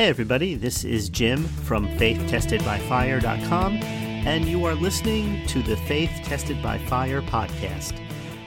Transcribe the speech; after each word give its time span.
Hey, 0.00 0.08
everybody, 0.08 0.54
this 0.54 0.82
is 0.82 1.10
Jim 1.10 1.44
from 1.44 1.86
FaithTestedByFire.com, 1.86 3.76
and 3.76 4.46
you 4.46 4.64
are 4.64 4.74
listening 4.74 5.46
to 5.48 5.62
the 5.62 5.76
Faith 5.76 6.22
Tested 6.24 6.62
by 6.62 6.78
Fire 6.78 7.20
podcast. 7.20 7.98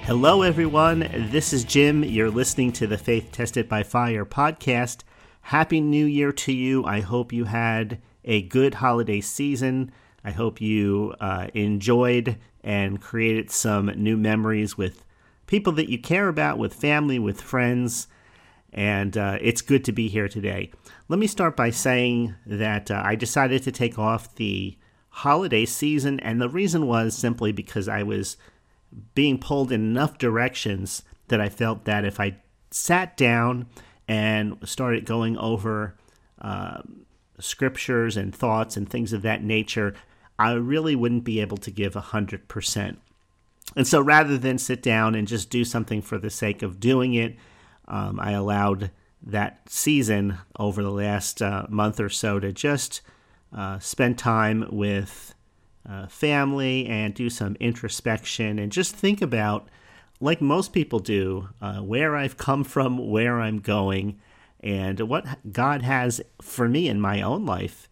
Hello, 0.02 0.42
everyone. 0.42 1.08
This 1.29 1.54
is 1.54 1.63
Jim. 1.63 2.04
You're 2.04 2.31
listening 2.31 2.71
to 2.71 2.88
the 2.88 2.97
Faith 2.97 3.29
Tested 3.31 3.70
by 3.70 3.84
Fire 3.84 4.26
podcast. 4.26 5.02
Happy 5.42 5.79
New 5.79 6.08
Year 6.08 6.31
to 6.31 6.52
you. 6.52 6.86
I 6.86 7.02
hope 7.02 7.32
you 7.32 7.44
had 7.46 8.02
a 8.26 8.42
good 8.42 8.74
holiday 8.74 9.22
season. 9.22 9.92
I 10.24 10.32
hope 10.32 10.60
you 10.60 11.14
uh, 11.20 11.50
enjoyed 11.54 12.40
and 12.64 13.00
created 13.00 13.52
some 13.52 13.92
new 13.96 14.18
memories 14.18 14.76
with 14.76 15.06
people 15.46 15.74
that 15.74 15.92
you 15.92 16.00
care 16.00 16.30
about, 16.30 16.58
with 16.58 16.74
family, 16.74 17.20
with 17.20 17.40
friends 17.40 18.08
and 18.74 19.16
uh, 19.18 19.38
it's 19.40 19.62
good 19.62 19.86
to 19.86 19.92
be 19.92 20.08
here 20.08 20.28
today. 20.28 20.72
Let 21.14 21.20
me 21.20 21.27
start 21.27 21.55
by 21.55 21.70
saying 21.70 22.34
that 22.43 22.89
uh, 22.89 23.00
I 23.06 23.14
decided 23.14 23.61
to 23.61 23.71
take 23.71 24.00
off 24.00 24.33
the 24.33 24.75
holiday 25.10 25.64
season, 25.64 26.19
and 26.21 26.42
the 26.42 26.50
reason 26.50 26.88
was 26.88 27.15
simply 27.15 27.51
because 27.51 27.88
I 27.88 28.01
was 28.01 28.36
being 29.14 29.38
pulled 29.38 29.71
in 29.71 29.82
enough 29.82 30.18
directions 30.18 31.04
that 31.28 31.39
I 31.39 31.50
felt 31.50 31.86
that 31.86 32.03
if 32.03 32.19
I 32.19 32.38
sat 32.72 33.16
down 33.16 33.67
and 34.08 34.58
started 34.64 35.05
going 35.05 35.38
over 35.38 35.95
uh, 36.41 36.81
scriptures 37.38 38.17
and 38.17 38.33
thoughts 38.33 38.75
and 38.75 38.89
things 38.89 39.14
of 39.14 39.22
that 39.22 39.44
nature, 39.44 39.94
I 40.39 40.53
really 40.53 40.95
wouldn't 40.95 41.25
be 41.25 41.41
able 41.41 41.58
to 41.58 41.69
give 41.69 41.94
100%. 41.94 42.97
And 43.75 43.88
so 43.88 44.02
rather 44.02 44.39
than 44.39 44.58
sit 44.58 44.81
down 44.81 45.14
and 45.14 45.27
just 45.27 45.52
do 45.52 45.64
something 45.64 46.02
for 46.02 46.17
the 46.17 46.31
sake 46.31 46.64
of 46.64 46.80
doing 46.80 47.14
it, 47.14 47.36
um, 47.88 48.19
I 48.19 48.31
allowed 48.31 48.89
that 49.25 49.69
season 49.69 50.38
over 50.59 50.83
the 50.83 50.91
last 50.91 51.41
uh, 51.41 51.66
month 51.69 52.00
or 52.00 52.09
so 52.09 52.39
to 52.39 52.52
just 52.52 53.02
uh, 53.55 53.80
spend 53.80 54.17
time 54.17 54.67
with 54.71 55.33
uh, 55.89 56.07
family 56.07 56.85
and 56.88 57.13
do 57.13 57.30
some 57.30 57.55
introspection 57.59 58.59
and 58.59 58.71
just 58.71 58.95
think 58.95 59.21
about, 59.21 59.67
like 60.19 60.41
most 60.41 60.73
people 60.73 60.99
do, 60.99 61.49
uh, 61.61 61.80
where 61.80 62.15
I've 62.15 62.38
come 62.38 62.63
from, 62.63 63.09
where 63.09 63.39
I'm 63.39 63.59
going, 63.59 64.19
and 64.61 64.99
what 65.02 65.25
God 65.52 65.81
has 65.81 66.21
for 66.41 66.67
me 66.69 66.87
in 66.87 67.02
my 67.02 67.21
own 67.21 67.45
life 67.45 67.89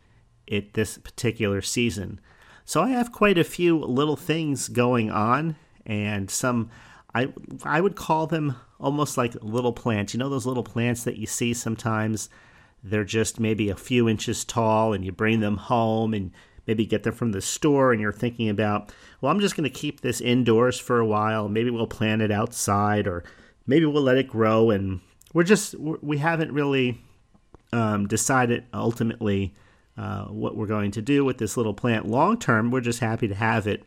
at 0.51 0.73
this 0.73 0.97
particular 0.97 1.61
season. 1.61 2.19
So 2.66 2.81
I 2.81 2.89
have 2.89 3.11
quite 3.11 3.38
a 3.38 3.43
few 3.43 3.77
little 3.79 4.16
things 4.16 4.69
going 4.69 5.11
on 5.11 5.55
and 5.85 6.29
some 6.29 6.69
I 7.13 7.33
I 7.63 7.81
would 7.81 7.95
call 7.95 8.27
them 8.27 8.55
almost 8.79 9.17
like 9.17 9.35
little 9.41 9.73
plants. 9.73 10.13
You 10.13 10.19
know 10.19 10.29
those 10.29 10.45
little 10.45 10.63
plants 10.63 11.03
that 11.03 11.17
you 11.17 11.25
see 11.27 11.53
sometimes? 11.53 12.29
They're 12.83 13.03
just 13.03 13.39
maybe 13.39 13.69
a 13.69 13.75
few 13.75 14.09
inches 14.09 14.43
tall, 14.43 14.93
and 14.93 15.05
you 15.05 15.11
bring 15.11 15.39
them 15.39 15.57
home 15.57 16.13
and 16.13 16.31
maybe 16.65 16.85
get 16.85 17.03
them 17.03 17.13
from 17.13 17.31
the 17.31 17.41
store, 17.41 17.91
and 17.91 18.01
you're 18.01 18.11
thinking 18.11 18.49
about, 18.49 18.93
well, 19.19 19.31
I'm 19.31 19.39
just 19.39 19.55
going 19.55 19.69
to 19.69 19.79
keep 19.79 20.01
this 20.01 20.21
indoors 20.21 20.79
for 20.79 20.99
a 20.99 21.05
while. 21.05 21.47
Maybe 21.47 21.69
we'll 21.69 21.87
plant 21.87 22.21
it 22.21 22.31
outside, 22.31 23.07
or 23.07 23.23
maybe 23.67 23.85
we'll 23.85 24.03
let 24.03 24.17
it 24.17 24.27
grow. 24.27 24.71
And 24.71 25.01
we're 25.33 25.43
just 25.43 25.75
we 25.75 26.17
haven't 26.17 26.51
really 26.51 27.01
um, 27.73 28.07
decided 28.07 28.65
ultimately 28.73 29.53
uh, 29.97 30.25
what 30.25 30.55
we're 30.55 30.65
going 30.65 30.91
to 30.91 31.01
do 31.01 31.23
with 31.23 31.37
this 31.37 31.57
little 31.57 31.73
plant 31.73 32.07
long 32.07 32.39
term. 32.39 32.71
We're 32.71 32.81
just 32.81 32.99
happy 32.99 33.27
to 33.27 33.35
have 33.35 33.67
it. 33.67 33.83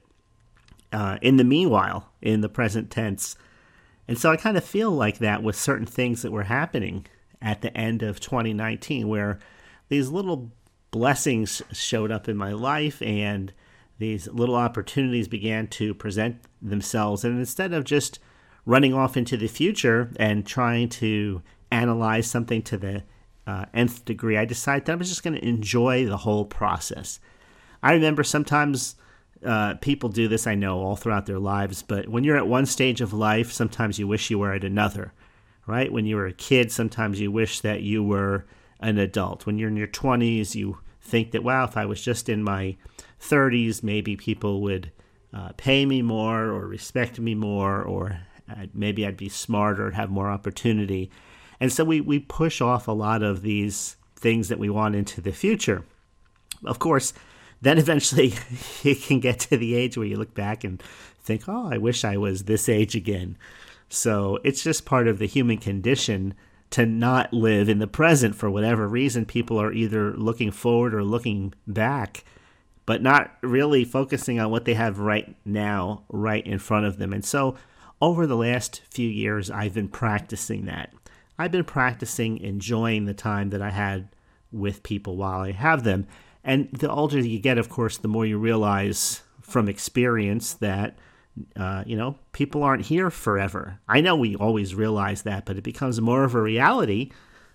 Uh, 0.95 1.19
in 1.20 1.37
the 1.37 1.45
meanwhile, 1.45 2.09
in 2.23 2.41
the 2.41 2.48
present 2.48 2.91
tense, 2.91 3.37
and 4.06 4.19
so 4.19 4.31
I 4.31 4.37
kind 4.37 4.56
of 4.56 4.64
feel 4.64 4.91
like 4.91 5.19
that 5.19 5.42
with 5.42 5.56
certain 5.56 5.86
things 5.86 6.23
that 6.23 6.33
were 6.33 6.45
happening 6.45 7.06
at 7.41 7.62
the 7.62 7.77
end 7.77 8.03
of 8.03 8.20
2019, 8.20 9.09
where 9.09 9.39
these 9.89 10.11
little 10.11 10.53
blessings 10.91 11.62
showed 11.73 12.11
up 12.11 12.28
in 12.28 12.36
my 12.36 12.53
life 12.53 13.03
and 13.03 13.53
these 13.98 14.28
little 14.28 14.55
opportunities 14.55 15.28
began 15.28 15.67
to 15.69 15.95
present 15.95 16.36
themselves. 16.61 17.24
And 17.24 17.39
instead 17.39 17.73
of 17.73 17.85
just 17.85 18.19
running 18.67 18.95
off 18.95 19.17
into 19.17 19.36
the 19.36 19.46
future 19.46 20.11
and 20.17 20.46
trying 20.46 20.89
to 20.89 21.42
analyze 21.70 22.27
something 22.27 22.63
to 22.63 22.77
the 22.77 23.02
uh, 23.46 23.67
nth 23.74 24.05
degree, 24.05 24.36
I 24.36 24.45
decided 24.45 24.86
that 24.86 24.92
I 24.92 24.96
was 24.96 25.08
just 25.08 25.23
going 25.23 25.35
to 25.35 25.48
enjoy 25.48 26.07
the 26.07 26.19
whole 26.19 26.45
process. 26.45 27.20
I 27.83 27.92
remember 27.92 28.24
sometimes 28.24 28.96
uh, 29.45 29.75
people 29.81 30.09
do 30.09 30.29
this, 30.29 30.47
I 30.47 30.55
know, 30.55 30.81
all 30.81 30.97
throughout 30.97 31.27
their 31.27 31.39
lives. 31.39 31.83
But 31.83 32.09
when 32.09 32.25
you're 32.25 32.37
at 32.37 32.47
one 32.47 32.67
stage 32.67 33.01
of 33.01 33.13
life, 33.13 33.53
sometimes 33.53 33.99
you 33.99 34.07
wish 34.07 34.31
you 34.31 34.39
were 34.39 34.53
at 34.53 34.65
another, 34.65 35.13
right? 35.67 35.93
When 35.93 36.07
you 36.07 36.17
were 36.17 36.27
a 36.27 36.33
kid, 36.33 36.73
sometimes 36.73 37.21
you 37.21 37.31
wish 37.31 37.61
that 37.61 37.83
you 37.83 38.03
were 38.03 38.47
an 38.81 38.99
adult. 38.99 39.47
When 39.47 39.59
you're 39.59 39.69
in 39.69 39.77
your 39.77 39.87
20s, 39.87 40.55
you 40.55 40.79
think 41.01 41.33
that, 41.33 41.45
wow, 41.45 41.65
if 41.65 41.77
I 41.77 41.87
was 41.87 42.03
just 42.03 42.29
in 42.29 42.43
my 42.43 42.77
30s, 43.21 43.83
maybe 43.83 44.17
people 44.17 44.63
would 44.63 44.91
uh, 45.33 45.51
pay 45.57 45.85
me 45.85 46.03
more 46.03 46.45
or 46.45 46.67
respect 46.67 47.19
me 47.19 47.35
more, 47.35 47.83
or 47.83 48.21
maybe 48.73 49.07
I'd 49.07 49.17
be 49.17 49.29
smarter, 49.29 49.91
have 49.91 50.11
more 50.11 50.31
opportunity. 50.31 51.11
And 51.61 51.73
so 51.73 51.85
we, 51.85 52.01
we 52.01 52.19
push 52.19 52.61
off 52.61 52.89
a 52.89 52.93
lot 52.93 53.23
of 53.23 53.43
these 53.43 53.97
things 54.17 54.49
that 54.49 54.59
we 54.59 54.71
want 54.71 54.95
into 54.95 55.21
the 55.21 55.33
future. 55.33 55.85
Of 56.65 56.79
course, 56.79 57.13
then 57.64 57.79
eventually 57.79 58.35
you 58.83 58.95
can 58.95 59.20
get 59.20 59.41
to 59.41 59.57
the 59.57 59.75
age 59.75 59.97
where 59.97 60.07
you 60.07 60.17
look 60.17 60.35
back 60.35 60.64
and 60.64 60.83
think, 61.23 61.48
oh, 61.48 61.73
I 61.73 61.79
wish 61.79 62.05
I 62.05 62.17
was 62.17 62.45
this 62.45 62.69
age 62.69 62.95
again. 62.95 63.36
So 63.89 64.39
it's 64.45 64.63
just 64.63 64.85
part 64.85 65.08
of 65.08 65.19
the 65.19 65.27
human 65.27 65.58
condition 65.58 66.35
to 66.70 66.86
not 66.86 67.33
live 67.33 67.69
in 67.69 67.79
the 67.79 67.86
present 67.86 68.35
for 68.35 68.51
whatever 68.51 68.89
reason. 68.89 69.25
People 69.25 69.61
are 69.61 69.73
either 69.73 70.13
looking 70.13 70.51
forward 70.51 70.95
or 70.95 71.05
looking 71.05 71.55
back, 71.67 72.25
but 72.86 73.02
not 73.02 73.33
really 73.42 73.85
focusing 73.85 74.41
on 74.41 74.51
what 74.51 74.64
they 74.64 74.75
have 74.75 74.98
right 74.98 75.36
now, 75.45 76.05
right 76.08 76.46
in 76.46 76.58
front 76.58 76.86
of 76.86 76.98
them. 76.98 77.13
And 77.13 77.25
so 77.25 77.57
over 78.01 78.27
the 78.27 78.36
last 78.36 78.83
few 78.91 79.08
years, 79.08 79.51
I've 79.51 79.75
been 79.75 79.89
practicing 79.89 80.64
that. 80.67 80.92
I've 81.39 81.52
been 81.52 81.64
practicing 81.64 82.39
enjoying 82.39 83.05
the 83.05 83.14
time 83.14 83.51
that 83.51 83.63
I 83.63 83.70
had 83.70 84.08
with 84.52 84.83
people 84.83 85.17
while 85.17 85.41
I 85.41 85.52
have 85.52 85.85
them. 85.85 86.07
And 86.45 86.69
the 86.73 86.91
older 86.91 87.19
you 87.19 87.39
get, 87.39 87.59
of 87.59 87.71
course, 87.71 87.97
the 87.97 88.09
more 88.09 88.27
you 88.27 88.39
realize 88.39 89.23
from 89.41 89.69
experience 89.69 90.55
that, 90.55 90.99
uh, 91.57 91.85
you 91.87 91.97
know, 91.97 92.19
people 92.33 92.63
aren't 92.63 92.87
here 92.87 93.11
forever. 93.11 93.81
I 93.89 94.03
know 94.03 94.15
we 94.15 94.37
always 94.37 94.75
realize 94.75 95.23
that, 95.23 95.47
but 95.47 95.57
it 95.57 95.65
becomes 95.65 96.01
more 96.01 96.25
of 96.25 96.35
a 96.35 96.43
reality, 96.43 97.11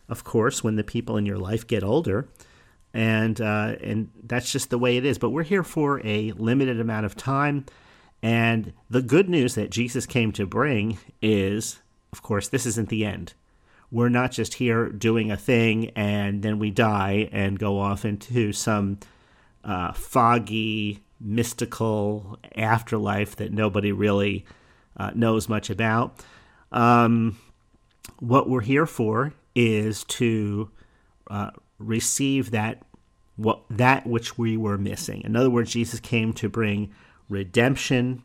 of 0.07 0.23
course, 0.23 0.63
when 0.63 0.75
the 0.75 0.83
people 0.83 1.17
in 1.17 1.25
your 1.25 1.37
life 1.37 1.67
get 1.67 1.83
older. 1.83 2.27
And, 2.91 3.39
uh, 3.39 3.75
and 3.83 4.09
that's 4.23 4.51
just 4.51 4.71
the 4.71 4.79
way 4.79 4.97
it 4.97 5.05
is. 5.05 5.19
But 5.19 5.29
we're 5.29 5.43
here 5.43 5.63
for 5.63 6.01
a 6.03 6.31
limited 6.31 6.79
amount 6.79 7.05
of 7.05 7.15
time. 7.15 7.67
And 8.23 8.73
the 8.89 9.03
good 9.03 9.29
news 9.29 9.53
that 9.53 9.69
Jesus 9.69 10.07
came 10.07 10.31
to 10.33 10.47
bring 10.47 10.97
is, 11.21 11.79
of 12.11 12.23
course, 12.23 12.47
this 12.47 12.65
isn't 12.65 12.89
the 12.89 13.05
end 13.05 13.33
we're 13.91 14.09
not 14.09 14.31
just 14.31 14.55
here 14.55 14.89
doing 14.89 15.31
a 15.31 15.37
thing 15.37 15.89
and 15.95 16.43
then 16.43 16.59
we 16.59 16.69
die 16.69 17.29
and 17.31 17.57
go 17.57 17.79
off 17.79 18.05
into 18.05 18.53
some 18.53 18.99
uh, 19.63 19.91
foggy, 19.93 21.03
mystical 21.19 22.37
afterlife 22.55 23.35
that 23.37 23.51
nobody 23.51 23.91
really 23.91 24.45
uh, 24.97 25.11
knows 25.15 25.49
much 25.49 25.69
about. 25.69 26.23
Um, 26.71 27.37
what 28.19 28.49
we're 28.49 28.61
here 28.61 28.85
for 28.85 29.33
is 29.55 30.03
to 30.05 30.69
uh, 31.29 31.51
receive 31.79 32.51
that 32.51 32.83
what 33.35 33.61
that 33.69 34.05
which 34.05 34.37
we 34.37 34.57
were 34.57 34.77
missing. 34.77 35.21
In 35.21 35.35
other 35.35 35.49
words, 35.49 35.71
Jesus 35.71 36.01
came 36.01 36.33
to 36.33 36.49
bring 36.49 36.93
redemption. 37.29 38.23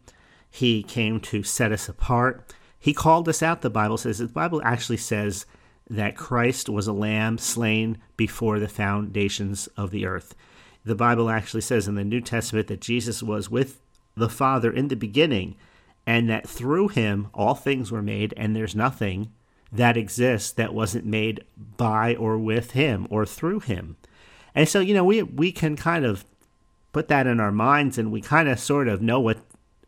He 0.51 0.83
came 0.83 1.21
to 1.21 1.45
set 1.45 1.71
us 1.71 1.89
apart. 1.89 2.53
He 2.85 2.93
called 2.93 3.27
us 3.31 3.43
out, 3.43 3.63
the 3.63 3.71
Bible 3.71 3.97
says. 3.97 4.19
The 4.19 4.27
Bible 4.27 4.61
actually 4.63 4.99
says 4.99 5.47
that 5.89 6.19
Christ 6.19 6.69
was 6.69 6.87
a 6.87 6.93
lamb 6.93 7.39
slain 7.39 7.97
before 8.15 8.59
the 8.59 8.69
foundations 8.69 9.69
of 9.69 9.91
the 9.91 10.05
earth. 10.05 10.35
The 10.85 10.95
Bible 10.95 11.31
actually 11.31 11.63
says 11.63 11.89
in 11.89 11.95
the 11.95 12.05
New 12.05 12.21
Testament 12.21 12.67
that 12.67 12.83
Jesus 12.83 13.23
was 13.23 13.49
with 13.49 13.81
the 14.19 14.29
Father 14.29 14.71
in 14.71 14.89
the 14.89 14.97
beginning, 14.97 15.57
and 16.07 16.29
that 16.29 16.47
through 16.47 16.89
him 16.89 17.29
all 17.33 17.55
things 17.55 17.91
were 17.91 18.03
made, 18.03 18.35
and 18.37 18.55
there's 18.55 18.77
nothing 18.77 19.33
that 19.73 19.97
exists 19.97 20.53
that 20.53 20.75
wasn't 20.75 21.07
made 21.07 21.43
by 21.79 22.15
or 22.15 22.37
with 22.37 22.73
him 22.73 23.07
or 23.09 23.25
through 23.25 23.61
him. 23.61 23.97
And 24.55 24.69
so, 24.69 24.81
you 24.81 24.93
know, 24.93 25.05
we 25.05 25.23
we 25.23 25.53
can 25.53 25.75
kind 25.75 26.05
of 26.05 26.27
put 26.93 27.09
that 27.09 27.27
in 27.27 27.41
our 27.41 27.51
minds 27.51 27.97
and 27.97 28.13
we 28.13 28.21
kind 28.21 28.47
of 28.47 28.61
sort 28.61 28.89
of 28.89 29.01
know 29.01 29.21
what 29.21 29.39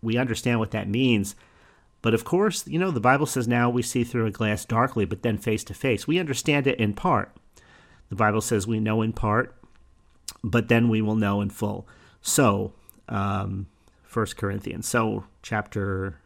we 0.01 0.17
understand 0.17 0.61
what 0.61 0.71
that 0.71 0.89
means. 0.89 1.37
But 2.07 2.15
of 2.15 2.23
course, 2.23 2.69
you 2.69 2.79
know, 2.79 2.93
the 2.93 3.01
Bible 3.01 3.27
says 3.27 3.49
now 3.49 3.69
we 3.69 3.83
see 3.83 4.05
through 4.05 4.27
a 4.27 4.31
glass 4.31 4.65
darkly, 4.65 5.05
but 5.05 5.23
then 5.23 5.39
face 5.39 5.65
to 5.65 5.75
face. 5.75 6.07
We 6.07 6.21
understand 6.21 6.69
it 6.69 6.79
in 6.79 6.95
part. 6.95 7.37
The 8.11 8.15
Bible 8.15 8.41
says 8.41 8.65
we 8.65 8.79
know 8.79 9.03
in 9.03 9.13
part, 9.13 9.57
but 10.45 10.69
then 10.69 10.89
we 10.89 11.03
will 11.03 11.17
know 11.17 11.41
in 11.41 11.51
full. 11.51 11.89
So, 12.21 12.75
um, 13.09 13.67
1 14.13 14.27
Corinthians, 14.37 14.87
so 14.87 15.25
chapter 15.43 16.21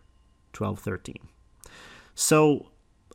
12, 0.52 0.80
13. 0.80 1.16
So, 2.14 2.68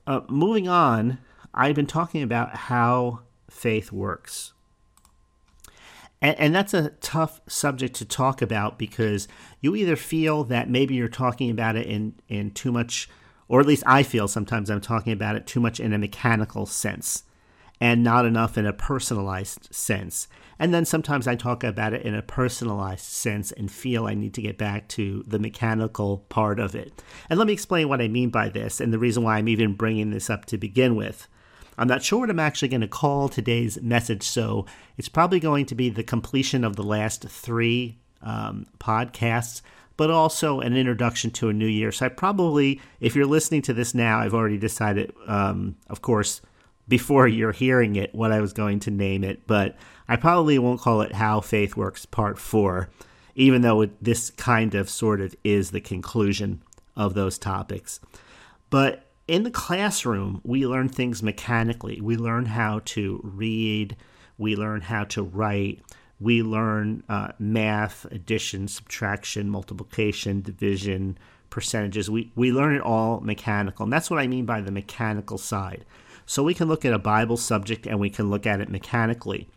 uh, 0.08 0.22
moving 0.28 0.68
on, 0.68 1.20
I've 1.54 1.76
been 1.76 1.86
talking 1.86 2.24
about 2.24 2.56
how 2.56 3.20
faith 3.48 3.92
works. 3.92 4.54
And, 6.25 6.39
and, 6.39 6.56
that's 6.56 6.74
a 6.74 6.89
tough 7.01 7.39
subject 7.48 7.95
to 7.98 8.06
talk 8.06 8.42
about 8.42 8.80
because 8.80 9.27
you 9.62 9.75
either 9.75 9.95
feel 9.95 10.44
that 10.45 10.68
maybe 10.68 10.95
you're 10.95 11.07
talking 11.07 11.51
about 11.51 11.75
it 11.75 11.86
in, 11.86 12.16
in 12.27 12.50
too 12.50 12.72
much, 12.72 13.07
or 13.48 13.60
at 13.60 13.68
least 13.68 13.83
I 13.86 14.01
feel 14.01 14.27
sometimes 14.27 14.72
I'm 14.72 14.81
talking 14.81 15.13
about 15.13 15.36
it 15.36 15.45
too 15.45 15.60
much 15.60 15.80
in 15.80 15.94
a 15.94 16.00
mechanical 16.00 16.66
sense 16.66 17.25
and 17.80 18.04
not 18.04 18.25
enough 18.25 18.57
in 18.57 18.66
a 18.66 18.74
personalized 18.74 19.72
sense. 19.72 20.27
And 20.57 20.74
then 20.74 20.83
sometimes 20.83 21.27
I 21.27 21.36
talk 21.36 21.63
about 21.63 21.94
it 21.94 22.01
in 22.01 22.16
a 22.16 22.24
personalized 22.24 23.06
sense 23.06 23.51
and 23.51 23.71
feel 23.71 24.07
I 24.07 24.16
need 24.16 24.33
to 24.33 24.42
get 24.42 24.57
back 24.57 24.88
to 24.89 25.24
the 25.28 25.38
mechanical 25.38 26.25
part 26.30 26.60
of 26.60 26.74
it. 26.74 27.04
And 27.30 27.38
let 27.38 27.45
me 27.45 27.54
explain 27.54 27.88
what 27.88 28.01
I 28.01 28.07
mean 28.07 28.31
by 28.31 28.50
this 28.50 28.81
and 28.81 28.92
the 28.92 28.98
reason 28.98 29.21
why 29.21 29.38
I'm 29.38 29.48
even 29.48 29.75
bringing 29.75 30.10
this 30.10 30.31
up 30.31 30.45
to 30.45 30.57
begin 30.57 30.95
with. 30.95 31.28
I'm 31.77 31.88
not 31.88 32.04
sure 32.04 32.19
what 32.19 32.30
I'm 32.30 32.39
actually 32.39 32.69
going 32.69 32.81
to 32.81 32.88
call 32.88 33.30
today's 33.30 33.81
message, 33.81 34.24
so 34.24 34.66
it's 34.98 35.10
probably 35.10 35.39
going 35.39 35.66
to 35.68 35.75
be 35.75 35.89
the 35.89 36.04
completion 36.04 36.63
of 36.63 36.75
the 36.75 36.83
last 36.83 37.24
three 37.27 37.98
um, 38.22 38.66
podcasts, 38.80 39.62
but 39.98 40.10
also 40.10 40.60
an 40.60 40.75
introduction 40.75 41.31
to 41.31 41.50
a 41.50 41.54
new 41.54 41.68
year. 41.68 41.92
So 41.92 42.06
I 42.06 42.10
probably, 42.10 42.81
if 43.00 43.16
you're 43.16 43.25
listening 43.25 43.62
to 43.63 43.74
this 43.74 43.94
now, 43.94 44.19
I've 44.19 44.33
already 44.33 44.57
decided, 44.57 45.13
um, 45.27 45.75
of 45.89 46.01
course, 46.01 46.42
before 46.88 47.27
you're 47.27 47.51
hearing 47.51 47.95
it, 47.95 48.13
what 48.13 48.31
I 48.31 48.42
was 48.42 48.54
going 48.54 48.80
to 48.81 48.92
name 48.92 49.24
it, 49.24 49.48
but 49.48 49.75
I 50.07 50.16
probably 50.18 50.60
won't 50.60 50.81
call 50.81 51.01
it 51.01 51.13
How 51.13 51.42
Faith 51.42 51.75
Works 51.75 52.06
Part 52.06 52.38
4, 52.38 52.89
even 53.36 53.62
though 53.62 53.81
it, 53.81 54.04
this 54.04 54.30
kind 54.31 54.75
of 54.75 54.89
sort 54.89 55.19
of 55.19 55.36
is 55.44 55.71
the 55.71 55.81
conclusion 55.81 56.62
of 56.95 57.13
those 57.13 57.38
topics. 57.38 58.00
But 58.69 59.06
in 59.27 59.44
the 59.44 59.51
classroom, 59.51 60.42
we 60.44 60.68
learn 60.68 60.89
things 60.89 61.24
mechanically. 61.24 62.00
We 62.00 62.16
learn 62.16 62.45
how 62.45 62.81
to 62.86 63.19
read, 63.24 63.95
we 64.38 64.56
learn 64.56 64.81
how 64.81 65.06
to 65.06 65.24
write, 65.24 65.81
we 66.19 66.44
learn 66.44 67.04
uh, 67.10 67.30
math, 67.39 68.06
addition, 68.06 68.68
subtraction, 68.68 69.50
multiplication, 69.50 70.42
division, 70.42 71.18
percentages. 71.50 72.10
We, 72.10 72.31
we 72.36 72.51
learn 72.51 72.75
it 72.75 72.81
all 72.81 73.19
mechanical. 73.19 73.83
And 73.83 73.94
that's 73.94 74.10
what 74.10 74.19
I 74.19 74.27
mean 74.27 74.45
by 74.45 74.62
the 74.62 74.72
mechanical 74.72 75.38
side. 75.38 75.86
So 76.25 76.44
we 76.44 76.54
can 76.54 76.68
look 76.68 76.86
at 76.86 76.94
a 76.94 77.00
Bible 77.00 77.38
subject 77.38 77.86
and 77.86 78.00
we 78.00 78.10
can 78.10 78.30
look 78.30 78.45
at 78.45 78.62
it 78.62 78.69
mechanically. 78.69 79.48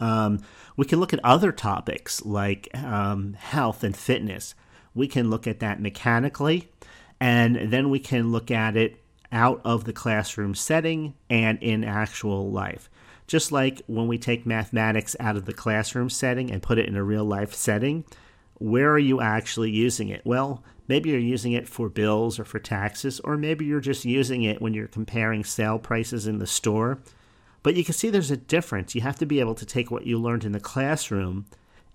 Um, 0.00 0.40
we 0.76 0.84
can 0.84 1.00
look 1.00 1.12
at 1.12 1.20
other 1.24 1.50
topics 1.50 2.24
like 2.24 2.68
um, 2.74 3.34
health 3.34 3.82
and 3.82 3.96
fitness. 3.96 4.54
We 4.94 5.08
can 5.08 5.30
look 5.30 5.46
at 5.46 5.60
that 5.60 5.80
mechanically 5.80 6.70
and 7.20 7.72
then 7.72 7.90
we 7.90 7.98
can 7.98 8.32
look 8.32 8.50
at 8.50 8.76
it 8.76 9.00
out 9.30 9.60
of 9.64 9.84
the 9.84 9.92
classroom 9.92 10.54
setting 10.54 11.14
and 11.28 11.62
in 11.62 11.84
actual 11.84 12.50
life. 12.50 12.88
Just 13.26 13.52
like 13.52 13.82
when 13.86 14.08
we 14.08 14.16
take 14.16 14.46
mathematics 14.46 15.14
out 15.20 15.36
of 15.36 15.44
the 15.44 15.52
classroom 15.52 16.08
setting 16.08 16.50
and 16.50 16.62
put 16.62 16.78
it 16.78 16.88
in 16.88 16.96
a 16.96 17.02
real 17.02 17.24
life 17.24 17.54
setting, 17.54 18.04
where 18.54 18.90
are 18.90 18.98
you 18.98 19.20
actually 19.20 19.70
using 19.70 20.08
it? 20.08 20.22
Well, 20.24 20.64
maybe 20.88 21.10
you're 21.10 21.18
using 21.18 21.52
it 21.52 21.68
for 21.68 21.90
bills 21.90 22.38
or 22.38 22.44
for 22.44 22.58
taxes, 22.58 23.20
or 23.20 23.36
maybe 23.36 23.66
you're 23.66 23.80
just 23.80 24.04
using 24.04 24.44
it 24.44 24.62
when 24.62 24.72
you're 24.72 24.88
comparing 24.88 25.44
sale 25.44 25.78
prices 25.78 26.26
in 26.26 26.38
the 26.38 26.46
store. 26.46 26.98
But 27.62 27.74
you 27.74 27.84
can 27.84 27.94
see 27.94 28.08
there's 28.08 28.30
a 28.30 28.36
difference. 28.36 28.94
You 28.94 29.02
have 29.02 29.18
to 29.18 29.26
be 29.26 29.40
able 29.40 29.54
to 29.56 29.66
take 29.66 29.90
what 29.90 30.06
you 30.06 30.18
learned 30.18 30.44
in 30.44 30.52
the 30.52 30.60
classroom 30.60 31.46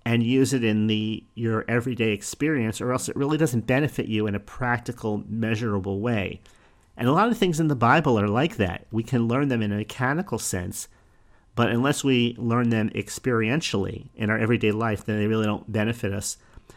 and 0.04 0.22
use 0.22 0.52
it 0.52 0.62
in 0.62 0.86
the 0.86 1.24
your 1.34 1.64
everyday 1.68 2.10
experience 2.10 2.80
or 2.80 2.92
else 2.92 3.08
it 3.08 3.16
really 3.16 3.38
doesn't 3.38 3.66
benefit 3.66 4.06
you 4.06 4.26
in 4.26 4.34
a 4.34 4.40
practical 4.40 5.22
measurable 5.26 6.00
way. 6.00 6.40
And 6.96 7.08
a 7.08 7.12
lot 7.12 7.28
of 7.28 7.38
things 7.38 7.58
in 7.58 7.68
the 7.68 7.76
bible 7.76 8.20
are 8.20 8.28
like 8.28 8.56
that. 8.56 8.86
We 8.92 9.02
can 9.02 9.26
learn 9.26 9.48
them 9.48 9.62
in 9.62 9.72
a 9.72 9.76
mechanical 9.76 10.38
sense 10.38 10.88
but 11.56 11.70
unless 11.70 12.02
we 12.02 12.34
learn 12.36 12.70
them 12.70 12.90
experientially 12.90 14.08
in 14.14 14.28
our 14.28 14.38
everyday 14.38 14.72
life 14.72 15.04
then 15.04 15.18
they 15.18 15.26
really 15.26 15.46
don't 15.46 15.70
benefit 15.72 16.12
us 16.12 16.36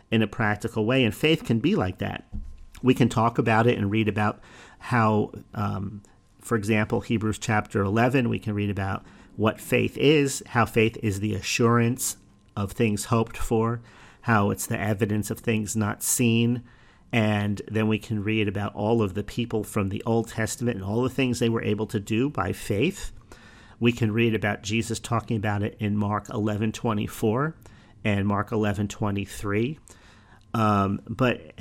in 0.09 0.21
a 0.21 0.27
practical 0.27 0.85
way. 0.85 1.03
And 1.03 1.13
faith 1.13 1.43
can 1.43 1.59
be 1.59 1.75
like 1.75 1.97
that. 1.97 2.25
We 2.81 2.93
can 2.93 3.09
talk 3.09 3.37
about 3.37 3.67
it 3.67 3.77
and 3.77 3.91
read 3.91 4.07
about 4.07 4.39
how 4.79 5.31
um, 5.53 6.01
for 6.39 6.55
example 6.55 7.01
hebrews 7.01 7.39
chapter 7.39 7.81
11 7.81 8.29
we 8.29 8.39
can 8.39 8.53
read 8.53 8.69
about 8.69 9.03
what 9.35 9.59
faith 9.59 9.97
is 9.97 10.41
how 10.47 10.65
faith 10.65 10.97
is 11.03 11.19
the 11.19 11.33
assurance 11.33 12.17
of 12.57 12.71
things 12.73 13.05
hoped 13.05 13.37
for, 13.37 13.79
how 14.21 14.49
it's 14.49 14.65
the 14.65 14.79
evidence 14.79 15.31
of 15.31 15.39
things 15.39 15.75
not 15.75 16.03
seen. 16.03 16.63
And 17.13 17.61
then 17.69 17.87
we 17.87 17.99
can 17.99 18.23
read 18.23 18.49
about 18.49 18.75
all 18.75 19.01
of 19.01 19.13
the 19.13 19.23
people 19.23 19.63
from 19.63 19.87
the 19.87 20.03
Old 20.05 20.27
Testament 20.27 20.75
and 20.75 20.83
all 20.83 21.03
the 21.03 21.09
things 21.09 21.39
they 21.39 21.47
were 21.47 21.63
able 21.63 21.87
to 21.87 21.99
do 21.99 22.29
by 22.29 22.51
faith. 22.51 23.13
We 23.79 23.91
can 23.93 24.11
read 24.11 24.35
about 24.35 24.63
Jesus 24.63 24.99
talking 24.99 25.37
about 25.37 25.63
it 25.63 25.77
in 25.79 25.95
Mark 25.95 26.29
11 26.29 26.73
24 26.73 27.55
and 28.03 28.27
Mark 28.27 28.51
11 28.51 28.87
23. 28.89 29.79
Um, 30.53 31.01
but 31.07 31.53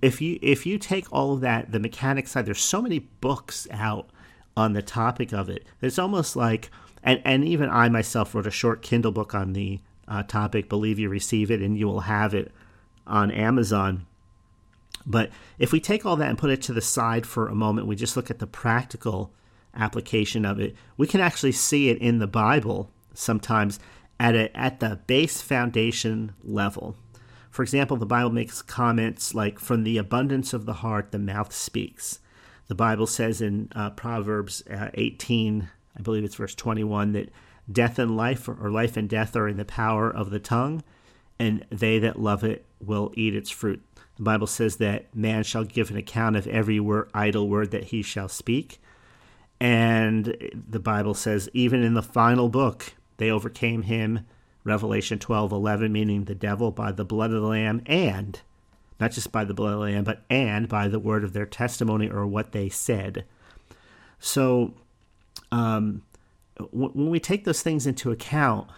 if 0.00 0.20
you 0.20 0.38
if 0.40 0.64
you 0.64 0.78
take 0.78 1.12
all 1.12 1.34
of 1.34 1.40
that, 1.40 1.72
the 1.72 1.80
mechanics 1.80 2.30
side, 2.30 2.46
there's 2.46 2.60
so 2.60 2.80
many 2.80 3.00
books 3.00 3.66
out 3.72 4.08
on 4.56 4.72
the 4.72 4.82
topic 4.82 5.32
of 5.32 5.48
it. 5.50 5.66
It's 5.82 5.98
almost 5.98 6.36
like, 6.36 6.70
and, 7.02 7.20
and 7.24 7.44
even 7.44 7.68
I 7.68 7.88
myself 7.88 8.34
wrote 8.34 8.46
a 8.46 8.50
short 8.50 8.82
Kindle 8.82 9.12
book 9.12 9.34
on 9.34 9.52
the 9.52 9.80
uh, 10.08 10.22
topic. 10.24 10.68
Believe 10.68 10.98
you 10.98 11.08
receive 11.08 11.50
it, 11.50 11.60
and 11.62 11.78
you 11.78 11.86
will 11.86 12.00
have 12.00 12.34
it 12.34 12.52
on 13.06 13.30
Amazon. 13.30 14.06
But 15.06 15.30
if 15.58 15.72
we 15.72 15.80
take 15.80 16.04
all 16.04 16.16
that 16.16 16.28
and 16.28 16.38
put 16.38 16.50
it 16.50 16.62
to 16.62 16.72
the 16.72 16.80
side 16.80 17.26
for 17.26 17.48
a 17.48 17.54
moment, 17.54 17.86
we 17.86 17.96
just 17.96 18.16
look 18.16 18.30
at 18.30 18.38
the 18.38 18.46
practical 18.46 19.32
application 19.74 20.44
of 20.44 20.60
it. 20.60 20.74
We 20.96 21.06
can 21.06 21.20
actually 21.20 21.52
see 21.52 21.88
it 21.88 21.98
in 21.98 22.18
the 22.18 22.26
Bible 22.26 22.90
sometimes 23.14 23.78
at 24.20 24.34
a, 24.34 24.54
at 24.56 24.80
the 24.80 25.00
base 25.06 25.40
foundation 25.40 26.34
level. 26.42 26.96
For 27.50 27.62
example, 27.62 27.96
the 27.96 28.06
Bible 28.06 28.30
makes 28.30 28.62
comments 28.62 29.34
like, 29.34 29.58
"From 29.58 29.84
the 29.84 29.98
abundance 29.98 30.52
of 30.52 30.66
the 30.66 30.74
heart, 30.74 31.10
the 31.10 31.18
mouth 31.18 31.52
speaks." 31.52 32.20
The 32.68 32.74
Bible 32.74 33.06
says 33.06 33.40
in 33.40 33.70
uh, 33.74 33.90
Proverbs 33.90 34.62
uh, 34.70 34.90
18, 34.92 35.70
I 35.96 36.02
believe 36.02 36.22
it's 36.22 36.34
verse 36.34 36.54
21, 36.54 37.12
that 37.12 37.32
Death 37.70 37.98
and 37.98 38.16
life, 38.16 38.48
or 38.48 38.70
life 38.70 38.96
and 38.96 39.08
death, 39.08 39.36
are 39.36 39.48
in 39.48 39.56
the 39.56 39.64
power 39.64 40.10
of 40.10 40.30
the 40.30 40.38
tongue, 40.38 40.82
and 41.38 41.64
they 41.70 41.98
that 41.98 42.20
love 42.20 42.44
it 42.44 42.64
will 42.80 43.12
eat 43.14 43.34
its 43.34 43.50
fruit. 43.50 43.82
The 44.16 44.22
Bible 44.22 44.46
says 44.46 44.76
that 44.76 45.14
man 45.14 45.44
shall 45.44 45.64
give 45.64 45.90
an 45.90 45.96
account 45.96 46.36
of 46.36 46.46
every 46.46 46.80
word, 46.80 47.10
idle 47.14 47.48
word 47.48 47.70
that 47.70 47.84
he 47.84 48.02
shall 48.02 48.28
speak. 48.28 48.80
And 49.60 50.36
the 50.68 50.80
Bible 50.80 51.14
says, 51.14 51.48
even 51.52 51.82
in 51.82 51.94
the 51.94 52.02
final 52.02 52.48
book, 52.48 52.94
they 53.16 53.30
overcame 53.30 53.82
him, 53.82 54.26
Revelation 54.64 55.18
12 55.18 55.52
11, 55.52 55.92
meaning 55.92 56.24
the 56.24 56.34
devil, 56.34 56.70
by 56.70 56.92
the 56.92 57.04
blood 57.04 57.32
of 57.32 57.42
the 57.42 57.48
Lamb, 57.48 57.82
and 57.86 58.40
not 59.00 59.12
just 59.12 59.30
by 59.30 59.44
the 59.44 59.54
blood 59.54 59.74
of 59.74 59.80
the 59.80 59.86
Lamb, 59.86 60.04
but 60.04 60.22
and 60.28 60.68
by 60.68 60.88
the 60.88 60.98
word 60.98 61.24
of 61.24 61.32
their 61.32 61.46
testimony 61.46 62.08
or 62.08 62.26
what 62.26 62.52
they 62.52 62.68
said. 62.68 63.24
So, 64.18 64.74
um, 65.52 66.02
when 66.70 67.10
we 67.10 67.20
take 67.20 67.44
those 67.44 67.62
things 67.62 67.86
into 67.86 68.10
account, 68.10 68.68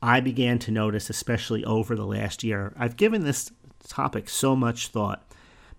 I 0.00 0.20
began 0.20 0.58
to 0.60 0.70
notice, 0.70 1.10
especially 1.10 1.64
over 1.64 1.94
the 1.94 2.06
last 2.06 2.42
year, 2.42 2.72
I've 2.76 2.96
given 2.96 3.24
this 3.24 3.50
topic 3.88 4.28
so 4.28 4.56
much 4.56 4.88
thought. 4.88 5.24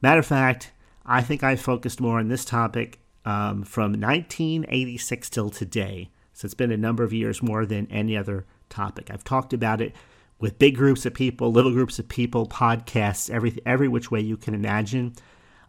Matter 0.01 0.19
of 0.19 0.25
fact, 0.25 0.71
I 1.05 1.21
think 1.21 1.43
I 1.43 1.55
focused 1.55 1.99
more 1.99 2.19
on 2.19 2.29
this 2.29 2.45
topic 2.45 2.99
um, 3.25 3.63
from 3.63 3.93
1986 3.93 5.29
till 5.29 5.49
today. 5.49 6.09
So 6.33 6.45
it's 6.45 6.53
been 6.53 6.71
a 6.71 6.77
number 6.77 7.03
of 7.03 7.13
years 7.13 7.43
more 7.43 7.65
than 7.65 7.87
any 7.91 8.17
other 8.17 8.45
topic. 8.69 9.09
I've 9.11 9.23
talked 9.23 9.53
about 9.53 9.81
it 9.81 9.93
with 10.39 10.59
big 10.59 10.75
groups 10.75 11.05
of 11.05 11.13
people, 11.13 11.51
little 11.51 11.71
groups 11.71 11.99
of 11.99 12.09
people, 12.09 12.47
podcasts, 12.47 13.29
every 13.29 13.57
every 13.65 13.87
which 13.87 14.11
way 14.11 14.19
you 14.19 14.35
can 14.35 14.53
imagine. 14.53 15.13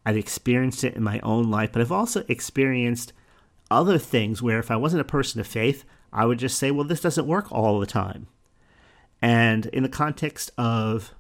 I've 0.06 0.16
experienced 0.16 0.84
it 0.84 0.94
in 0.94 1.02
my 1.02 1.20
own 1.20 1.50
life, 1.50 1.70
but 1.72 1.82
I've 1.82 1.92
also 1.92 2.24
experienced 2.28 3.12
other 3.74 3.98
things 3.98 4.42
where 4.42 4.58
if 4.58 4.70
I 4.70 4.76
wasn't 4.76 5.00
a 5.00 5.04
person 5.04 5.40
of 5.40 5.46
faith, 5.46 5.84
I 6.12 6.24
would 6.24 6.38
just 6.38 6.58
say, 6.58 6.70
well, 6.70 6.86
this 6.86 7.00
doesn't 7.00 7.26
work 7.26 7.50
all 7.52 7.80
the 7.80 7.86
time. 7.86 8.28
And 9.20 9.66
in 9.66 9.82
the 9.82 9.88
context 9.88 10.50
of 10.56 11.14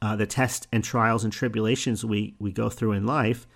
uh, 0.00 0.16
the 0.16 0.26
tests 0.26 0.66
and 0.72 0.84
trials 0.84 1.24
and 1.24 1.32
tribulations 1.32 2.04
we, 2.04 2.34
we 2.38 2.52
go 2.52 2.68
through 2.68 2.92
in 2.92 3.06
life, 3.06 3.46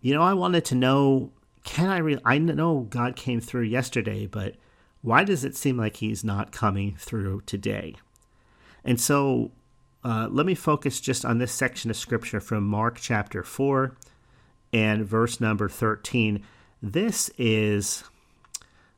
you 0.00 0.14
know, 0.14 0.22
I 0.22 0.34
wanted 0.34 0.64
to 0.66 0.74
know 0.74 1.30
can 1.64 1.88
I 1.88 1.98
really, 1.98 2.22
I 2.24 2.38
know 2.38 2.86
God 2.88 3.16
came 3.16 3.40
through 3.40 3.62
yesterday, 3.62 4.26
but 4.26 4.54
why 5.02 5.24
does 5.24 5.44
it 5.44 5.56
seem 5.56 5.76
like 5.76 5.96
he's 5.96 6.24
not 6.24 6.52
coming 6.52 6.96
through 6.96 7.42
today? 7.42 7.96
And 8.84 9.00
so 9.00 9.50
uh, 10.04 10.28
let 10.30 10.46
me 10.46 10.54
focus 10.54 11.00
just 11.00 11.24
on 11.24 11.38
this 11.38 11.52
section 11.52 11.90
of 11.90 11.96
scripture 11.96 12.40
from 12.40 12.64
Mark 12.66 12.98
chapter 13.00 13.42
4 13.42 13.94
and 14.72 15.04
verse 15.04 15.40
number 15.40 15.68
13. 15.68 16.42
This 16.82 17.30
is 17.36 18.04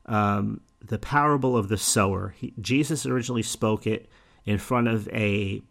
um, 0.05 0.61
the 0.81 0.99
parable 0.99 1.57
of 1.57 1.69
the 1.69 1.77
sower. 1.77 2.35
He, 2.37 2.53
Jesus 2.59 3.05
originally 3.05 3.43
spoke 3.43 3.85
it 3.87 4.09
in 4.45 4.57
front 4.57 4.87
of 4.87 5.07
a 5.09 5.61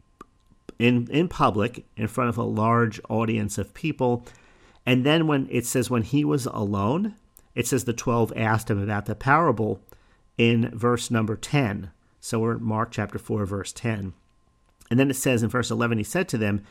in 0.78 1.08
in 1.10 1.28
public, 1.28 1.84
in 1.96 2.08
front 2.08 2.30
of 2.30 2.38
a 2.38 2.42
large 2.42 3.00
audience 3.08 3.58
of 3.58 3.74
people. 3.74 4.24
And 4.84 5.06
then 5.06 5.26
when 5.26 5.48
it 5.50 5.64
says 5.64 5.90
when 5.90 6.02
he 6.02 6.24
was 6.24 6.46
alone, 6.46 7.14
it 7.54 7.66
says 7.66 7.84
the 7.84 7.92
12 7.92 8.32
asked 8.36 8.70
him 8.70 8.82
about 8.82 9.06
the 9.06 9.14
parable 9.14 9.80
in 10.36 10.70
verse 10.76 11.10
number 11.10 11.36
10. 11.36 11.90
So 12.20 12.38
we're 12.40 12.56
in 12.56 12.64
Mark 12.64 12.90
chapter 12.90 13.18
4, 13.18 13.44
verse 13.46 13.72
10. 13.72 14.12
And 14.90 14.98
then 14.98 15.10
it 15.10 15.16
says 15.16 15.42
in 15.42 15.48
verse 15.48 15.70
11, 15.70 15.98
He 15.98 16.04
said 16.04 16.28
to 16.28 16.38
them, 16.38 16.64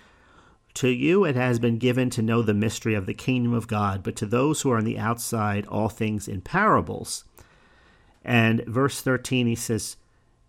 To 0.76 0.88
you 0.88 1.26
it 1.26 1.36
has 1.36 1.60
been 1.60 1.78
given 1.78 2.10
to 2.12 2.22
know 2.22 2.42
the 2.42 2.54
mystery 2.54 2.94
of 2.94 3.06
the 3.06 3.14
kingdom 3.14 3.54
of 3.54 3.68
God, 3.68 4.04
but 4.04 4.16
to 4.18 4.26
those 4.26 4.62
who 4.62 4.72
are 4.72 4.78
on 4.78 4.86
the 4.86 4.98
outside, 4.98 5.66
all 5.68 5.90
things 5.90 6.28
in 6.28 6.42
parables. 6.42 7.26
And 8.24 8.64
verse 8.66 9.02
13, 9.02 9.48
he 9.48 9.56
says, 9.56 9.98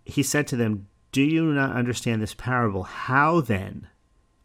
He 0.05 0.23
said 0.23 0.47
to 0.49 0.57
them, 0.57 0.87
Do 1.11 1.23
you 1.23 1.45
not 1.47 1.75
understand 1.75 2.23
this 2.23 2.35
parable? 2.35 2.85
How 2.85 3.41
then 3.41 3.89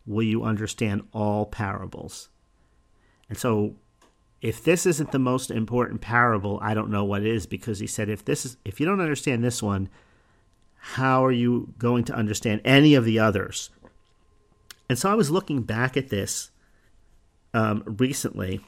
will 0.06 0.24
you 0.24 0.44
understand 0.44 1.08
all 1.14 1.46
parables? 1.46 2.30
And 3.30 3.38
so 3.38 3.76
if 4.42 4.64
this 4.64 4.86
isn't 4.86 5.12
the 5.12 5.20
most 5.20 5.52
important 5.52 6.02
parable, 6.02 6.60
I 6.62 6.74
don't 6.74 6.90
know 6.90 7.04
what 7.04 7.24
is 7.24 7.46
because 7.46 7.80
he 7.80 7.88
said 7.88 8.10
if 8.10 8.24
this 8.24 8.46
is 8.46 8.58
if 8.64 8.80
you 8.80 8.86
don't 8.86 9.02
understand 9.02 9.44
this 9.44 9.62
one, 9.62 9.90
how 10.76 11.26
are 11.26 11.32
you 11.32 11.74
going 11.78 12.04
to 12.06 12.14
understand 12.14 12.62
any 12.64 12.96
of 12.96 13.04
the 13.04 13.20
others? 13.20 13.70
And 14.90 14.98
so 14.98 15.12
I 15.12 15.16
was 15.16 15.32
looking 15.32 15.64
back 15.64 15.98
at 15.98 16.10
this 16.10 16.52
um, 17.54 17.84
recently. 17.86 18.62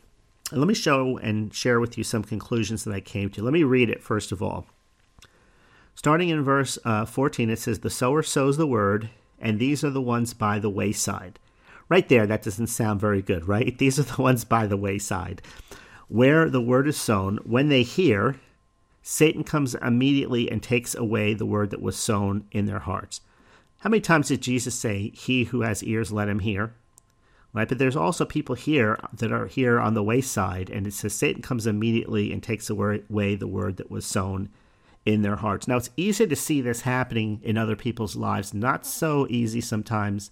And 0.52 0.60
let 0.60 0.68
me 0.68 0.74
show 0.74 1.18
and 1.18 1.54
share 1.54 1.80
with 1.80 1.98
you 1.98 2.04
some 2.04 2.24
conclusions 2.24 2.84
that 2.84 2.94
I 2.94 3.00
came 3.00 3.30
to. 3.32 3.44
Let 3.44 3.54
me 3.54 3.64
read 3.64 3.90
it 3.90 4.04
first 4.04 4.32
of 4.32 4.42
all. 4.42 4.66
Starting 5.96 6.30
in 6.30 6.44
verse 6.44 6.80
uh, 6.86 7.06
14, 7.06 7.50
it 7.50 7.60
says, 7.60 7.80
The 7.80 7.90
sower 7.90 8.24
sows 8.24 8.58
the 8.58 8.66
word, 8.66 9.10
and 9.40 9.60
these 9.60 9.84
are 9.84 9.90
the 9.90 10.02
ones 10.02 10.34
by 10.34 10.58
the 10.58 10.70
wayside. 10.70 11.40
Right 11.90 12.08
there, 12.08 12.26
that 12.26 12.44
doesn't 12.44 12.68
sound 12.68 13.02
very 13.02 13.22
good, 13.22 13.48
right? 13.48 13.76
These 13.80 14.00
are 14.00 14.04
the 14.04 14.22
ones 14.22 14.46
by 14.46 14.68
the 14.68 14.78
wayside. 14.78 15.42
Where 16.08 16.48
the 16.48 16.62
word 16.62 16.88
is 16.88 16.98
sown, 16.98 17.38
when 17.44 17.70
they 17.70 17.84
hear, 17.84 18.36
Satan 19.02 19.44
comes 19.44 19.76
immediately 19.76 20.50
and 20.52 20.62
takes 20.62 20.94
away 20.94 21.34
the 21.34 21.46
word 21.46 21.72
that 21.72 21.82
was 21.82 21.98
sown 21.98 22.46
in 22.52 22.66
their 22.66 22.80
hearts. 22.80 23.22
How 23.80 23.90
many 23.90 24.02
times 24.02 24.28
did 24.28 24.42
Jesus 24.42 24.76
say, 24.76 25.12
He 25.16 25.46
who 25.46 25.62
has 25.62 25.84
ears, 25.84 26.12
let 26.12 26.30
him 26.30 26.40
hear? 26.40 26.74
Right? 27.54 27.68
But 27.68 27.80
there's 27.80 27.96
also 27.96 28.26
people 28.26 28.56
here 28.56 29.00
that 29.14 29.32
are 29.32 29.48
here 29.48 29.80
on 29.80 29.94
the 29.94 30.04
wayside, 30.04 30.70
and 30.70 30.86
it 30.86 30.94
says 30.94 31.14
Satan 31.14 31.42
comes 31.42 31.66
immediately 31.66 32.32
and 32.32 32.44
takes 32.44 32.70
away 32.70 33.36
the 33.36 33.48
word 33.48 33.78
that 33.78 33.90
was 33.90 34.06
sown 34.06 34.50
in 35.06 35.22
their 35.22 35.38
hearts. 35.38 35.68
Now, 35.68 35.78
it's 35.78 35.90
easy 35.98 36.28
to 36.28 36.36
see 36.36 36.62
this 36.62 36.82
happening 36.82 37.40
in 37.42 37.58
other 37.58 37.76
people's 37.76 38.16
lives, 38.16 38.54
not 38.54 38.86
so 38.86 39.26
easy 39.30 39.62
sometimes 39.62 40.30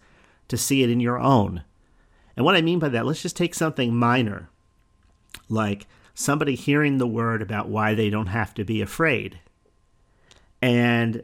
to 0.50 0.58
see 0.58 0.84
it 0.84 0.90
in 0.90 1.00
your 1.00 1.20
own. 1.20 1.64
And 2.36 2.46
what 2.46 2.56
I 2.56 2.62
mean 2.62 2.80
by 2.80 2.90
that, 2.90 3.06
let's 3.06 3.22
just 3.22 3.36
take 3.36 3.56
something 3.56 3.96
minor, 3.96 4.50
like 5.50 5.88
somebody 6.14 6.54
hearing 6.54 6.98
the 6.98 7.08
word 7.08 7.42
about 7.42 7.70
why 7.70 7.96
they 7.96 8.10
don't 8.10 8.28
have 8.28 8.54
to 8.56 8.64
be 8.64 8.82
afraid. 8.82 9.40
And 10.62 11.24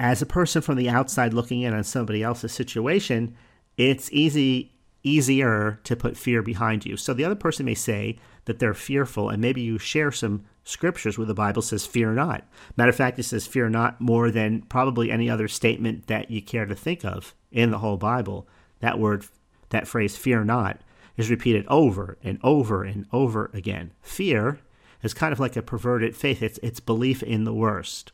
as 0.00 0.22
a 0.22 0.26
person 0.26 0.62
from 0.62 0.76
the 0.76 0.88
outside 0.88 1.34
looking 1.34 1.60
in 1.60 1.74
on 1.74 1.84
somebody 1.84 2.22
else's 2.22 2.52
situation, 2.52 3.36
it's 3.76 4.10
easy 4.12 4.72
easier 5.02 5.78
to 5.84 5.96
put 5.96 6.16
fear 6.16 6.42
behind 6.42 6.84
you. 6.84 6.94
So 6.96 7.14
the 7.14 7.24
other 7.24 7.34
person 7.34 7.64
may 7.64 7.74
say 7.74 8.18
that 8.44 8.58
they're 8.58 8.74
fearful, 8.74 9.30
and 9.30 9.40
maybe 9.40 9.62
you 9.62 9.78
share 9.78 10.12
some 10.12 10.44
scriptures 10.64 11.16
where 11.16 11.26
the 11.26 11.34
Bible 11.34 11.62
says, 11.62 11.86
Fear 11.86 12.14
not. 12.14 12.44
Matter 12.76 12.90
of 12.90 12.96
fact, 12.96 13.18
it 13.18 13.22
says, 13.22 13.46
Fear 13.46 13.70
not 13.70 14.00
more 14.00 14.30
than 14.30 14.62
probably 14.62 15.10
any 15.10 15.30
other 15.30 15.48
statement 15.48 16.06
that 16.06 16.30
you 16.30 16.42
care 16.42 16.66
to 16.66 16.74
think 16.74 17.04
of 17.04 17.34
in 17.50 17.70
the 17.70 17.78
whole 17.78 17.96
Bible. 17.96 18.46
That 18.80 18.98
word, 18.98 19.26
that 19.70 19.88
phrase, 19.88 20.16
fear 20.16 20.44
not, 20.44 20.80
is 21.16 21.30
repeated 21.30 21.66
over 21.68 22.18
and 22.22 22.38
over 22.42 22.84
and 22.84 23.06
over 23.12 23.50
again. 23.52 23.92
Fear 24.02 24.60
is 25.02 25.14
kind 25.14 25.32
of 25.32 25.40
like 25.40 25.56
a 25.56 25.62
perverted 25.62 26.16
faith, 26.16 26.42
it's, 26.42 26.58
it's 26.62 26.80
belief 26.80 27.22
in 27.22 27.44
the 27.44 27.54
worst. 27.54 28.12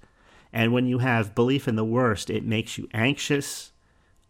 And 0.56 0.72
when 0.72 0.86
you 0.86 1.00
have 1.00 1.34
belief 1.34 1.68
in 1.68 1.76
the 1.76 1.84
worst, 1.84 2.30
it 2.30 2.42
makes 2.42 2.78
you 2.78 2.88
anxious, 2.94 3.72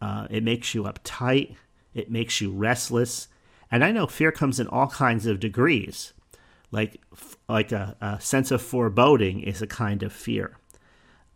uh, 0.01 0.27
it 0.29 0.43
makes 0.43 0.75
you 0.75 0.83
uptight, 0.83 1.55
it 1.93 2.11
makes 2.11 2.41
you 2.41 2.51
restless. 2.51 3.29
And 3.71 3.81
I 3.81 3.93
know 3.93 4.07
fear 4.07 4.33
comes 4.33 4.59
in 4.59 4.67
all 4.67 4.87
kinds 4.87 5.25
of 5.25 5.39
degrees. 5.39 6.11
Like, 6.69 6.99
like 7.47 7.71
a, 7.71 7.95
a 8.01 8.19
sense 8.19 8.51
of 8.51 8.61
foreboding 8.61 9.39
is 9.39 9.61
a 9.61 9.67
kind 9.67 10.03
of 10.03 10.11
fear. 10.11 10.57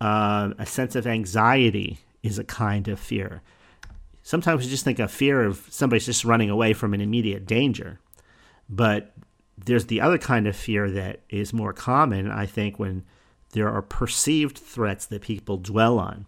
Uh, 0.02 0.50
a 0.60 0.66
sense 0.66 0.98
of 0.98 1.08
anxiety 1.08 2.00
is 2.22 2.38
a 2.38 2.44
kind 2.44 2.90
of 2.90 3.00
fear. 3.00 3.42
Sometimes 4.24 4.66
you 4.66 4.70
just 4.70 4.84
think 4.84 5.00
of 5.00 5.10
fear 5.10 5.42
of 5.42 5.66
somebody's 5.70 6.06
just 6.06 6.26
running 6.26 6.50
away 6.50 6.74
from 6.74 6.94
an 6.94 7.00
immediate 7.00 7.46
danger. 7.46 8.02
But 8.68 9.14
there's 9.58 9.86
the 9.86 10.02
other 10.02 10.18
kind 10.18 10.48
of 10.48 10.56
fear 10.58 10.92
that 10.92 11.22
is 11.30 11.54
more 11.54 11.72
common, 11.72 12.30
I 12.30 12.46
think, 12.46 12.78
when 12.78 13.06
there 13.52 13.70
are 13.70 13.82
perceived 13.82 14.58
threats 14.58 15.06
that 15.08 15.22
people 15.22 15.58
dwell 15.58 16.00
on, 16.00 16.26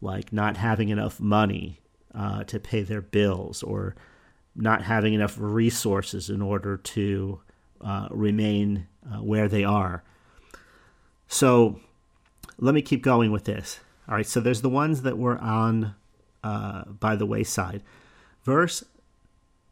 like 0.00 0.32
not 0.32 0.56
having 0.56 0.88
enough 0.88 1.20
money 1.20 1.80
uh, 2.14 2.44
to 2.44 2.58
pay 2.60 2.82
their 2.82 3.02
bills 3.02 3.62
or 3.62 3.94
not 4.54 4.82
having 4.82 5.14
enough 5.14 5.36
resources 5.38 6.28
in 6.28 6.42
order 6.42 6.76
to 6.76 7.40
uh, 7.80 8.08
remain 8.10 8.86
uh, 9.10 9.18
where 9.18 9.48
they 9.48 9.64
are. 9.64 10.02
So 11.28 11.80
let 12.58 12.74
me 12.74 12.82
keep 12.82 13.02
going 13.02 13.32
with 13.32 13.44
this. 13.44 13.80
All 14.08 14.14
right, 14.14 14.26
so 14.26 14.40
there's 14.40 14.62
the 14.62 14.68
ones 14.68 15.02
that 15.02 15.16
were 15.16 15.38
on 15.38 15.94
uh, 16.44 16.84
by 16.84 17.16
the 17.16 17.26
wayside. 17.26 17.82
Verse 18.42 18.84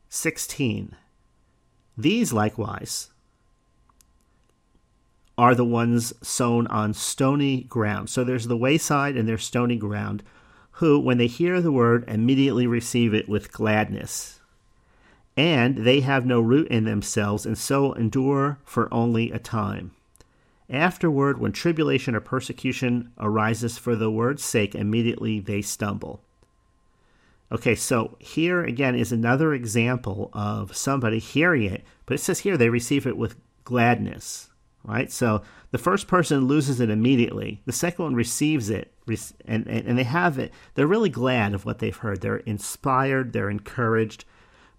16 0.09 0.97
These 1.97 2.33
likewise 2.33 3.10
are 5.41 5.55
the 5.55 5.65
ones 5.65 6.13
sown 6.21 6.67
on 6.67 6.93
stony 6.93 7.63
ground. 7.63 8.11
So 8.11 8.25
there's 8.25 8.47
the 8.47 8.59
wayside 8.59 9.17
and 9.17 9.27
there's 9.27 9.43
stony 9.43 9.77
ground, 9.77 10.23
who, 10.73 11.01
when 11.01 11.17
they 11.17 11.29
hear 11.29 11.63
the 11.63 11.73
word, 11.73 12.05
immediately 12.07 12.67
receive 12.67 13.15
it 13.15 13.27
with 13.27 13.51
gladness. 13.51 14.41
And 15.39 15.79
they 15.79 16.01
have 16.01 16.27
no 16.27 16.43
root 16.43 16.69
in 16.69 16.85
themselves, 16.85 17.47
and 17.47 17.57
so 17.57 17.95
endure 17.95 18.59
for 18.67 18.93
only 18.93 19.33
a 19.33 19.39
time. 19.39 19.93
Afterward, 20.69 21.41
when 21.41 21.53
tribulation 21.53 22.15
or 22.15 22.21
persecution 22.21 23.11
arises 23.19 23.79
for 23.79 23.97
the 23.97 24.11
word's 24.11 24.45
sake, 24.45 24.75
immediately 24.75 25.41
they 25.41 25.63
stumble. 25.63 26.21
Okay, 27.51 27.75
so 27.75 28.19
here 28.19 28.63
again 28.63 28.95
is 28.95 29.11
another 29.11 29.55
example 29.55 30.29
of 30.35 30.77
somebody 30.77 31.19
hearing 31.19 31.63
it, 31.63 31.83
but 32.05 32.17
it 32.17 32.21
says 32.21 32.41
here 32.41 32.59
they 32.59 32.69
receive 32.69 33.07
it 33.07 33.17
with 33.17 33.37
gladness, 33.65 34.50
right? 34.85 35.11
So 35.11 35.43
the 35.71 35.79
first 35.79 36.09
person 36.09 36.47
loses 36.47 36.81
it 36.81 36.91
immediately. 36.91 37.63
The 37.67 37.73
second 37.73 38.05
one 38.05 38.15
receives 38.15 38.71
it, 38.71 38.93
and, 39.07 39.67
and, 39.67 39.87
and 39.87 39.99
they 39.99 40.05
have 40.05 40.39
it. 40.39 40.53
They're 40.75 40.87
really 40.87 41.11
glad 41.11 41.55
of 41.55 41.65
what 41.65 41.79
they've 41.79 41.97
heard. 41.97 42.21
They're 42.21 42.39
inspired, 42.39 43.33
they're 43.33 43.51
encouraged, 43.51 44.25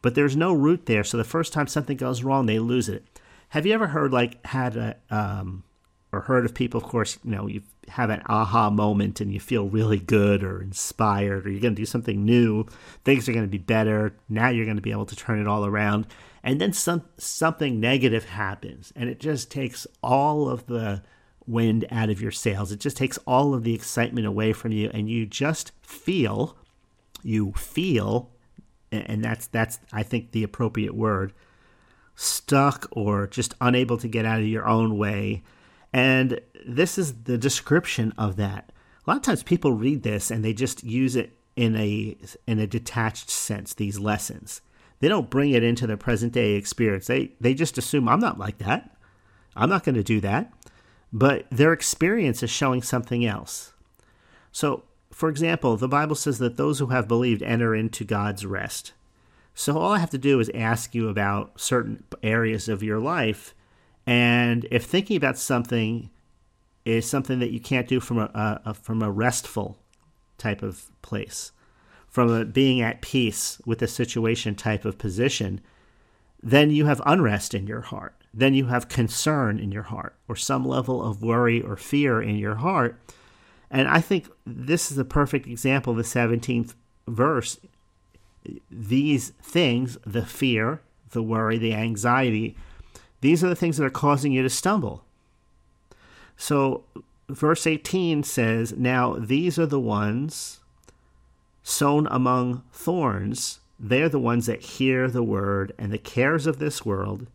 but 0.02 0.16
there's 0.16 0.36
no 0.36 0.54
root 0.54 0.86
there. 0.86 1.04
So 1.04 1.18
the 1.18 1.24
first 1.24 1.54
time 1.54 1.68
something 1.68 1.98
goes 1.98 2.24
wrong, 2.24 2.46
they 2.46 2.60
lose 2.60 2.90
it. 2.90 3.06
Have 3.50 3.66
you 3.66 3.74
ever 3.74 3.88
heard, 3.88 4.14
like, 4.14 4.46
had 4.46 4.78
a, 4.78 4.96
um, 5.10 5.64
or 6.12 6.22
heard 6.22 6.46
of 6.46 6.54
people, 6.54 6.80
of 6.80 6.88
course, 6.88 7.20
you 7.24 7.32
know, 7.32 7.48
you 7.48 7.62
have 7.88 8.10
an 8.10 8.22
aha 8.28 8.70
moment 8.70 9.22
and 9.22 9.34
you 9.34 9.40
feel 9.40 9.68
really 9.68 10.00
good 10.00 10.44
or 10.44 10.62
inspired, 10.62 11.46
or 11.46 11.52
you're 11.52 11.62
going 11.62 11.76
to 11.76 11.82
do 11.82 11.86
something 11.86 12.24
new, 12.26 12.66
things 13.04 13.28
are 13.28 13.34
going 13.34 13.46
to 13.46 13.52
be 13.52 13.58
better. 13.58 14.14
Now 14.30 14.50
you're 14.50 14.66
going 14.66 14.78
to 14.78 14.82
be 14.82 14.92
able 14.92 15.06
to 15.08 15.16
turn 15.16 15.40
it 15.40 15.48
all 15.48 15.66
around. 15.66 16.08
And 16.44 16.60
then 16.60 16.74
some, 16.74 17.04
something 17.18 17.80
negative 17.80 18.26
happens, 18.26 18.92
and 18.96 19.10
it 19.10 19.20
just 19.20 19.52
takes 19.52 19.86
all 20.02 20.50
of 20.50 20.66
the 20.66 21.04
wind 21.46 21.86
out 21.92 22.10
of 22.10 22.22
your 22.22 22.32
sails. 22.32 22.72
It 22.72 22.80
just 22.80 22.98
takes 22.98 23.20
all 23.28 23.54
of 23.54 23.64
the 23.64 23.76
excitement 23.76 24.26
away 24.26 24.54
from 24.54 24.72
you, 24.72 24.90
and 24.94 25.10
you 25.10 25.26
just 25.26 25.72
feel, 25.84 26.58
you 27.22 27.52
feel, 27.54 28.32
and 28.92 29.24
that's 29.24 29.48
that's 29.48 29.80
I 29.94 30.04
think 30.04 30.32
the 30.32 30.44
appropriate 30.44 30.96
word, 30.96 31.34
stuck 32.16 32.88
or 32.92 33.28
just 33.28 33.54
unable 33.62 33.98
to 33.98 34.08
get 34.08 34.26
out 34.26 34.40
of 34.40 34.48
your 34.48 34.68
own 34.68 34.98
way 34.98 35.44
and 35.94 36.40
this 36.66 36.98
is 36.98 37.24
the 37.24 37.38
description 37.38 38.14
of 38.18 38.36
that. 38.38 38.72
A 39.06 39.10
lot 39.10 39.18
of 39.18 39.24
times 39.24 39.44
people 39.44 39.74
read 39.74 40.04
this 40.04 40.32
and 40.32 40.44
they 40.44 40.54
just 40.54 40.84
use 40.84 41.16
it 41.16 41.38
in 41.56 41.76
a 41.76 42.16
in 42.48 42.60
a 42.60 42.68
detached 42.68 43.30
sense, 43.30 43.74
these 43.74 44.00
lessons. 44.00 44.62
They 45.02 45.10
don't 45.10 45.30
bring 45.30 45.52
it 45.52 45.64
into 45.64 45.86
their 45.86 45.98
present 45.98 46.32
day 46.32 46.54
experience. 46.54 47.08
They 47.08 47.34
they 47.42 47.54
just 47.54 47.78
assume 47.78 48.08
I'm 48.08 48.22
not 48.22 48.40
like 48.40 48.60
that. 48.60 48.96
I'm 49.56 49.70
not 49.70 49.84
going 49.84 49.96
to 49.96 50.04
do 50.04 50.22
that. 50.22 50.54
But 51.12 51.46
their 51.52 51.74
experience 51.74 52.42
is 52.42 52.50
showing 52.50 52.82
something 52.82 53.26
else. 53.26 53.74
So, 54.54 54.84
for 55.12 55.28
example, 55.28 55.76
the 55.76 55.90
Bible 55.90 56.16
says 56.16 56.38
that 56.40 56.56
those 56.56 56.80
who 56.80 56.88
have 56.88 57.10
believed 57.10 57.44
enter 57.44 57.76
into 57.76 58.06
God's 58.06 58.46
rest. 58.46 58.94
So 59.54 59.78
all 59.78 59.92
I 59.92 60.00
have 60.00 60.10
to 60.12 60.18
do 60.18 60.40
is 60.40 60.50
ask 60.54 60.96
you 60.96 61.10
about 61.10 61.60
certain 61.60 62.06
areas 62.24 62.70
of 62.70 62.82
your 62.82 63.00
life 63.00 63.54
and 64.06 64.66
if 64.72 64.86
thinking 64.86 65.18
about 65.18 65.38
something 65.38 66.10
is 66.86 67.08
something 67.08 67.40
that 67.40 67.52
you 67.52 67.60
can't 67.60 67.88
do 67.88 68.00
from 68.00 68.18
a, 68.20 68.62
a 68.66 68.74
from 68.74 69.02
a 69.02 69.12
restful 69.12 69.78
type 70.38 70.64
of 70.64 70.90
place, 71.02 71.52
from 72.12 72.30
a 72.30 72.44
being 72.44 72.82
at 72.82 73.02
peace 73.02 73.60
with 73.66 73.80
the 73.80 73.88
situation 73.88 74.54
type 74.54 74.84
of 74.84 74.98
position, 74.98 75.62
then 76.44 76.70
you 76.70 76.86
have 76.86 77.02
unrest 77.06 77.54
in 77.54 77.66
your 77.66 77.82
heart. 77.82 78.14
Then 78.34 78.54
you 78.54 78.66
have 78.66 78.90
concern 78.90 79.58
in 79.58 79.72
your 79.72 79.84
heart, 79.84 80.16
or 80.28 80.36
some 80.36 80.66
level 80.66 81.02
of 81.02 81.24
worry 81.24 81.62
or 81.62 81.78
fear 81.78 82.22
in 82.22 82.36
your 82.36 82.56
heart. 82.56 83.00
And 83.70 83.88
I 83.88 84.02
think 84.02 84.30
this 84.46 84.92
is 84.92 84.98
a 84.98 85.06
perfect 85.06 85.48
example, 85.48 85.92
of 85.92 85.98
the 85.98 86.04
17th 86.04 86.76
verse. 87.08 87.58
These 88.70 89.30
things, 89.42 89.98
the 90.06 90.26
fear, 90.26 90.82
the 91.12 91.24
worry, 91.24 91.58
the 91.58 91.74
anxiety, 91.74 92.56
these 93.22 93.44
are 93.44 93.50
the 93.50 93.56
things 93.56 93.78
that 93.78 93.86
are 93.86 93.90
causing 93.90 94.32
you 94.34 94.44
to 94.44 94.50
stumble. 94.50 95.06
So, 96.36 96.84
verse 97.30 97.68
18 97.68 98.24
says, 98.24 98.74
Now 98.76 99.14
these 99.14 99.60
are 99.60 99.66
the 99.66 99.80
ones 99.80 100.61
sown 101.64 102.08
among 102.10 102.64
thorns. 102.72 103.60
They're 103.80 104.10
the 104.10 104.20
ones 104.20 104.46
that 104.46 104.62
hear 104.62 105.10
the 105.10 105.24
word, 105.24 105.74
and 105.78 105.92
the 105.92 105.98
cares 105.98 106.46
of 106.46 106.60
this 106.60 106.86
world, 106.86 107.28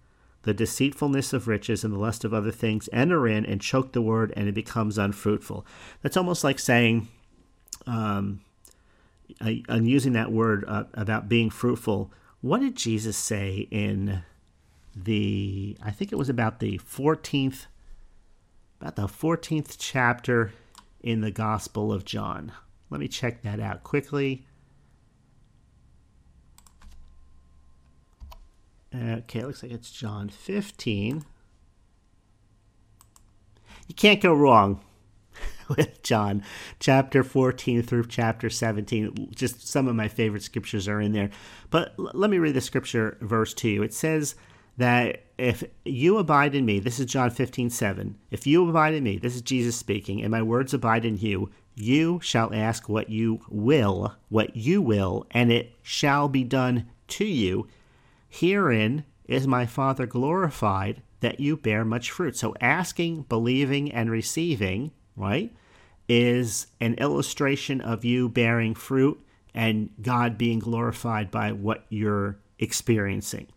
the 0.42 0.54
deceitfulness 0.54 1.32
of 1.32 1.48
riches, 1.48 1.82
and 1.84 1.92
the 1.92 1.98
lust 1.98 2.24
of 2.24 2.32
other 2.32 2.52
things 2.52 2.88
enter 2.92 3.26
in 3.26 3.44
and 3.44 3.60
choke 3.60 3.92
the 3.92 4.02
word, 4.02 4.32
and 4.36 4.48
it 4.48 4.54
becomes 4.54 4.98
unfruitful. 4.98 5.66
That's 6.02 6.16
almost 6.16 6.44
like 6.44 6.58
saying, 6.58 7.08
um, 7.86 8.40
am 9.40 9.86
using 9.86 10.12
that 10.12 10.32
word 10.32 10.64
uh, 10.68 10.84
about 10.94 11.28
being 11.28 11.50
fruitful. 11.50 12.12
What 12.40 12.60
did 12.60 12.76
Jesus 12.76 13.16
say 13.16 13.66
in 13.70 14.22
the, 14.94 15.76
I 15.82 15.90
think 15.90 16.12
it 16.12 16.16
was 16.16 16.28
about 16.28 16.60
the 16.60 16.78
14th, 16.78 17.66
about 18.80 18.96
the 18.96 19.06
14th 19.06 19.76
chapter 19.78 20.52
in 21.00 21.20
the 21.20 21.30
Gospel 21.30 21.92
of 21.92 22.04
John. 22.04 22.52
Let 22.90 23.00
me 23.00 23.08
check 23.08 23.42
that 23.42 23.60
out 23.60 23.82
quickly. 23.82 24.46
Okay, 28.94 29.40
it 29.40 29.46
looks 29.46 29.62
like 29.62 29.72
it's 29.72 29.90
John 29.90 30.28
15. 30.28 31.24
You 33.88 33.94
can't 33.94 34.20
go 34.20 34.32
wrong 34.32 34.80
with 35.68 36.02
John, 36.02 36.42
chapter 36.80 37.22
14 37.22 37.82
through 37.82 38.06
chapter 38.06 38.48
17. 38.48 39.30
Just 39.34 39.66
some 39.66 39.86
of 39.88 39.94
my 39.96 40.08
favorite 40.08 40.42
scriptures 40.42 40.88
are 40.88 41.00
in 41.00 41.12
there. 41.12 41.30
But 41.70 41.94
l- 41.98 42.10
let 42.14 42.30
me 42.30 42.38
read 42.38 42.54
the 42.54 42.60
scripture 42.60 43.18
verse 43.20 43.52
to 43.54 43.68
you. 43.68 43.82
It 43.82 43.92
says 43.92 44.34
that 44.76 45.24
if 45.38 45.64
you 45.84 46.18
abide 46.18 46.54
in 46.54 46.64
me, 46.64 46.78
this 46.78 46.98
is 46.98 47.06
John 47.06 47.30
15, 47.30 47.70
7. 47.70 48.16
If 48.30 48.46
you 48.46 48.68
abide 48.68 48.94
in 48.94 49.04
me, 49.04 49.18
this 49.18 49.34
is 49.34 49.42
Jesus 49.42 49.76
speaking, 49.76 50.22
and 50.22 50.30
my 50.30 50.42
words 50.42 50.72
abide 50.72 51.04
in 51.04 51.18
you, 51.18 51.50
you 51.76 52.18
shall 52.22 52.52
ask 52.54 52.88
what 52.88 53.10
you 53.10 53.40
will, 53.48 54.14
what 54.30 54.56
you 54.56 54.80
will, 54.80 55.26
and 55.30 55.52
it 55.52 55.74
shall 55.82 56.26
be 56.26 56.42
done 56.42 56.88
to 57.08 57.24
you. 57.24 57.68
Herein 58.28 59.04
is 59.26 59.46
my 59.46 59.66
Father 59.66 60.06
glorified 60.06 61.02
that 61.20 61.38
you 61.38 61.56
bear 61.56 61.84
much 61.84 62.10
fruit. 62.10 62.36
So 62.36 62.54
asking, 62.60 63.22
believing, 63.22 63.92
and 63.92 64.10
receiving, 64.10 64.90
right, 65.16 65.54
is 66.08 66.66
an 66.80 66.94
illustration 66.94 67.80
of 67.80 68.04
you 68.04 68.28
bearing 68.28 68.74
fruit 68.74 69.20
and 69.54 69.90
God 70.00 70.38
being 70.38 70.58
glorified 70.58 71.30
by 71.30 71.52
what 71.52 71.84
you're 71.88 72.38
experiencing. 72.58 73.48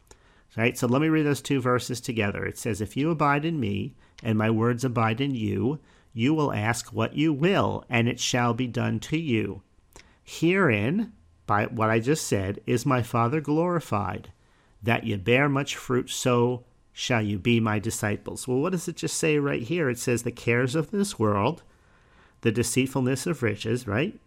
Right? 0.57 0.77
So 0.77 0.87
let 0.87 1.01
me 1.01 1.09
read 1.09 1.23
those 1.23 1.41
two 1.41 1.61
verses 1.61 2.01
together. 2.01 2.45
It 2.45 2.57
says, 2.57 2.81
If 2.81 2.97
you 2.97 3.11
abide 3.11 3.45
in 3.45 3.59
me, 3.59 3.95
and 4.23 4.37
my 4.37 4.49
words 4.49 4.83
abide 4.83 5.21
in 5.21 5.35
you, 5.35 5.79
you 6.19 6.33
will 6.33 6.51
ask 6.51 6.91
what 6.91 7.15
you 7.15 7.31
will, 7.31 7.85
and 7.89 8.09
it 8.09 8.19
shall 8.19 8.53
be 8.53 8.67
done 8.67 8.99
to 8.99 9.17
you. 9.17 9.61
Herein, 10.21 11.13
by 11.47 11.67
what 11.67 11.89
I 11.89 12.01
just 12.01 12.27
said, 12.27 12.59
is 12.67 12.85
my 12.85 13.01
Father 13.01 13.39
glorified, 13.39 14.33
that 14.83 15.05
ye 15.05 15.15
bear 15.15 15.47
much 15.47 15.77
fruit, 15.77 16.09
so 16.09 16.65
shall 16.91 17.21
you 17.21 17.39
be 17.39 17.61
my 17.61 17.79
disciples. 17.79 18.49
Well, 18.49 18.57
what 18.57 18.73
does 18.73 18.89
it 18.89 18.97
just 18.97 19.15
say 19.15 19.39
right 19.39 19.61
here? 19.61 19.89
It 19.89 19.97
says 19.97 20.23
the 20.23 20.31
cares 20.33 20.75
of 20.75 20.91
this 20.91 21.17
world, 21.17 21.63
the 22.41 22.51
deceitfulness 22.51 23.25
of 23.25 23.41
riches, 23.41 23.87
right? 23.87 24.19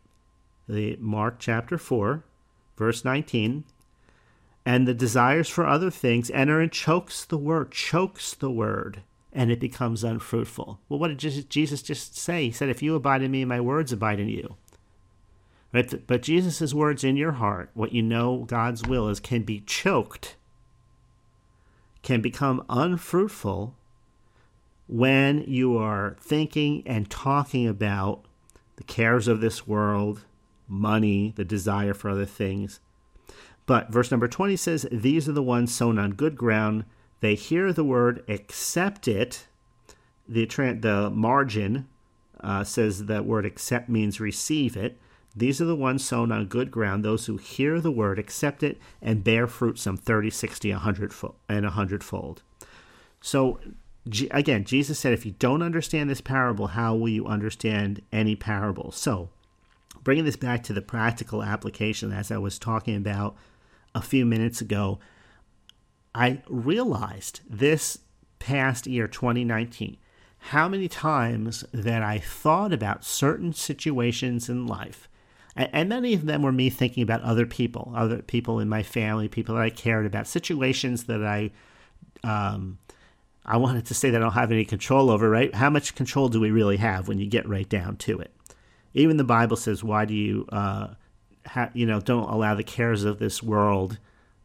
The 0.66 0.96
Mark 0.98 1.40
chapter 1.40 1.76
4, 1.76 2.24
verse 2.74 3.04
19, 3.04 3.64
and 4.64 4.88
the 4.88 4.94
desires 4.94 5.50
for 5.50 5.66
other 5.66 5.90
things 5.90 6.30
enter 6.30 6.58
and 6.58 6.72
chokes 6.72 7.26
the 7.26 7.36
word, 7.36 7.70
chokes 7.70 8.32
the 8.32 8.50
word 8.50 9.02
and 9.32 9.50
it 9.50 9.60
becomes 9.60 10.04
unfruitful. 10.04 10.78
Well, 10.88 10.98
what 10.98 11.16
did 11.16 11.50
Jesus 11.50 11.82
just 11.82 12.16
say? 12.16 12.46
He 12.46 12.52
said, 12.52 12.68
If 12.68 12.82
you 12.82 12.94
abide 12.94 13.22
in 13.22 13.30
me, 13.30 13.44
my 13.44 13.60
words 13.60 13.92
abide 13.92 14.20
in 14.20 14.28
you. 14.28 14.56
Right? 15.72 16.06
But 16.06 16.22
Jesus' 16.22 16.74
words 16.74 17.02
in 17.02 17.16
your 17.16 17.32
heart, 17.32 17.70
what 17.72 17.92
you 17.92 18.02
know 18.02 18.44
God's 18.46 18.82
will 18.86 19.08
is, 19.08 19.20
can 19.20 19.42
be 19.42 19.60
choked, 19.60 20.36
can 22.02 22.20
become 22.20 22.64
unfruitful 22.68 23.74
when 24.86 25.44
you 25.46 25.78
are 25.78 26.16
thinking 26.20 26.82
and 26.84 27.08
talking 27.08 27.66
about 27.66 28.26
the 28.76 28.84
cares 28.84 29.28
of 29.28 29.40
this 29.40 29.66
world, 29.66 30.24
money, 30.68 31.32
the 31.36 31.44
desire 31.44 31.94
for 31.94 32.10
other 32.10 32.26
things. 32.26 32.80
But 33.64 33.90
verse 33.90 34.10
number 34.10 34.28
20 34.28 34.56
says, 34.56 34.86
These 34.92 35.28
are 35.28 35.32
the 35.32 35.42
ones 35.42 35.74
sown 35.74 35.98
on 35.98 36.10
good 36.10 36.36
ground 36.36 36.84
they 37.22 37.36
hear 37.36 37.72
the 37.72 37.84
word, 37.84 38.24
accept 38.28 39.06
it. 39.06 39.46
The, 40.28 40.44
the 40.44 41.08
margin 41.08 41.86
uh, 42.40 42.64
says 42.64 43.06
that 43.06 43.24
word 43.24 43.46
accept 43.46 43.88
means 43.88 44.20
receive 44.20 44.76
it. 44.76 44.98
These 45.34 45.60
are 45.60 45.66
the 45.66 45.76
ones 45.76 46.04
sown 46.04 46.32
on 46.32 46.46
good 46.46 46.72
ground, 46.72 47.04
those 47.04 47.26
who 47.26 47.36
hear 47.36 47.80
the 47.80 47.92
word, 47.92 48.18
accept 48.18 48.64
it, 48.64 48.78
and 49.00 49.22
bear 49.22 49.46
fruit 49.46 49.78
some 49.78 49.96
30, 49.96 50.30
60, 50.30 50.72
100 50.72 51.14
fold, 51.14 51.36
and 51.48 51.64
100 51.64 52.02
fold. 52.02 52.42
So, 53.20 53.60
again, 54.32 54.64
Jesus 54.64 54.98
said, 54.98 55.12
if 55.12 55.24
you 55.24 55.36
don't 55.38 55.62
understand 55.62 56.10
this 56.10 56.20
parable, 56.20 56.68
how 56.68 56.96
will 56.96 57.08
you 57.08 57.26
understand 57.26 58.02
any 58.12 58.34
parable? 58.34 58.90
So, 58.90 59.30
bringing 60.02 60.24
this 60.24 60.36
back 60.36 60.64
to 60.64 60.72
the 60.72 60.82
practical 60.82 61.42
application, 61.42 62.12
as 62.12 62.32
I 62.32 62.38
was 62.38 62.58
talking 62.58 62.96
about 62.96 63.36
a 63.94 64.02
few 64.02 64.26
minutes 64.26 64.60
ago, 64.60 64.98
I 66.14 66.42
realized 66.48 67.40
this 67.48 67.98
past 68.38 68.86
year, 68.86 69.08
2019, 69.08 69.96
how 70.46 70.68
many 70.68 70.88
times 70.88 71.64
that 71.72 72.02
I 72.02 72.18
thought 72.18 72.72
about 72.72 73.04
certain 73.04 73.52
situations 73.52 74.48
in 74.48 74.66
life. 74.66 75.08
And 75.54 75.88
many 75.88 76.14
of 76.14 76.24
them 76.24 76.42
were 76.42 76.50
me 76.50 76.70
thinking 76.70 77.02
about 77.02 77.20
other 77.22 77.44
people, 77.44 77.92
other 77.94 78.22
people 78.22 78.58
in 78.58 78.68
my 78.68 78.82
family, 78.82 79.28
people 79.28 79.54
that 79.54 79.60
I 79.60 79.70
cared 79.70 80.06
about, 80.06 80.26
situations 80.26 81.04
that 81.04 81.22
I, 81.22 81.50
um, 82.24 82.78
I 83.44 83.58
wanted 83.58 83.84
to 83.86 83.94
say 83.94 84.10
that 84.10 84.16
I 84.16 84.24
don't 84.24 84.32
have 84.32 84.50
any 84.50 84.64
control 84.64 85.10
over, 85.10 85.28
right? 85.28 85.54
How 85.54 85.68
much 85.68 85.94
control 85.94 86.28
do 86.28 86.40
we 86.40 86.50
really 86.50 86.78
have 86.78 87.06
when 87.06 87.18
you 87.18 87.26
get 87.26 87.46
right 87.46 87.68
down 87.68 87.96
to 87.98 88.18
it? 88.18 88.34
Even 88.94 89.18
the 89.18 89.24
Bible 89.24 89.56
says, 89.56 89.84
"Why 89.84 90.06
do 90.06 90.14
you, 90.14 90.46
uh, 90.50 90.88
ha- 91.46 91.70
you 91.74 91.84
know, 91.86 92.00
don't 92.00 92.30
allow 92.30 92.54
the 92.54 92.64
cares 92.64 93.04
of 93.04 93.18
this 93.18 93.42
world 93.42 93.98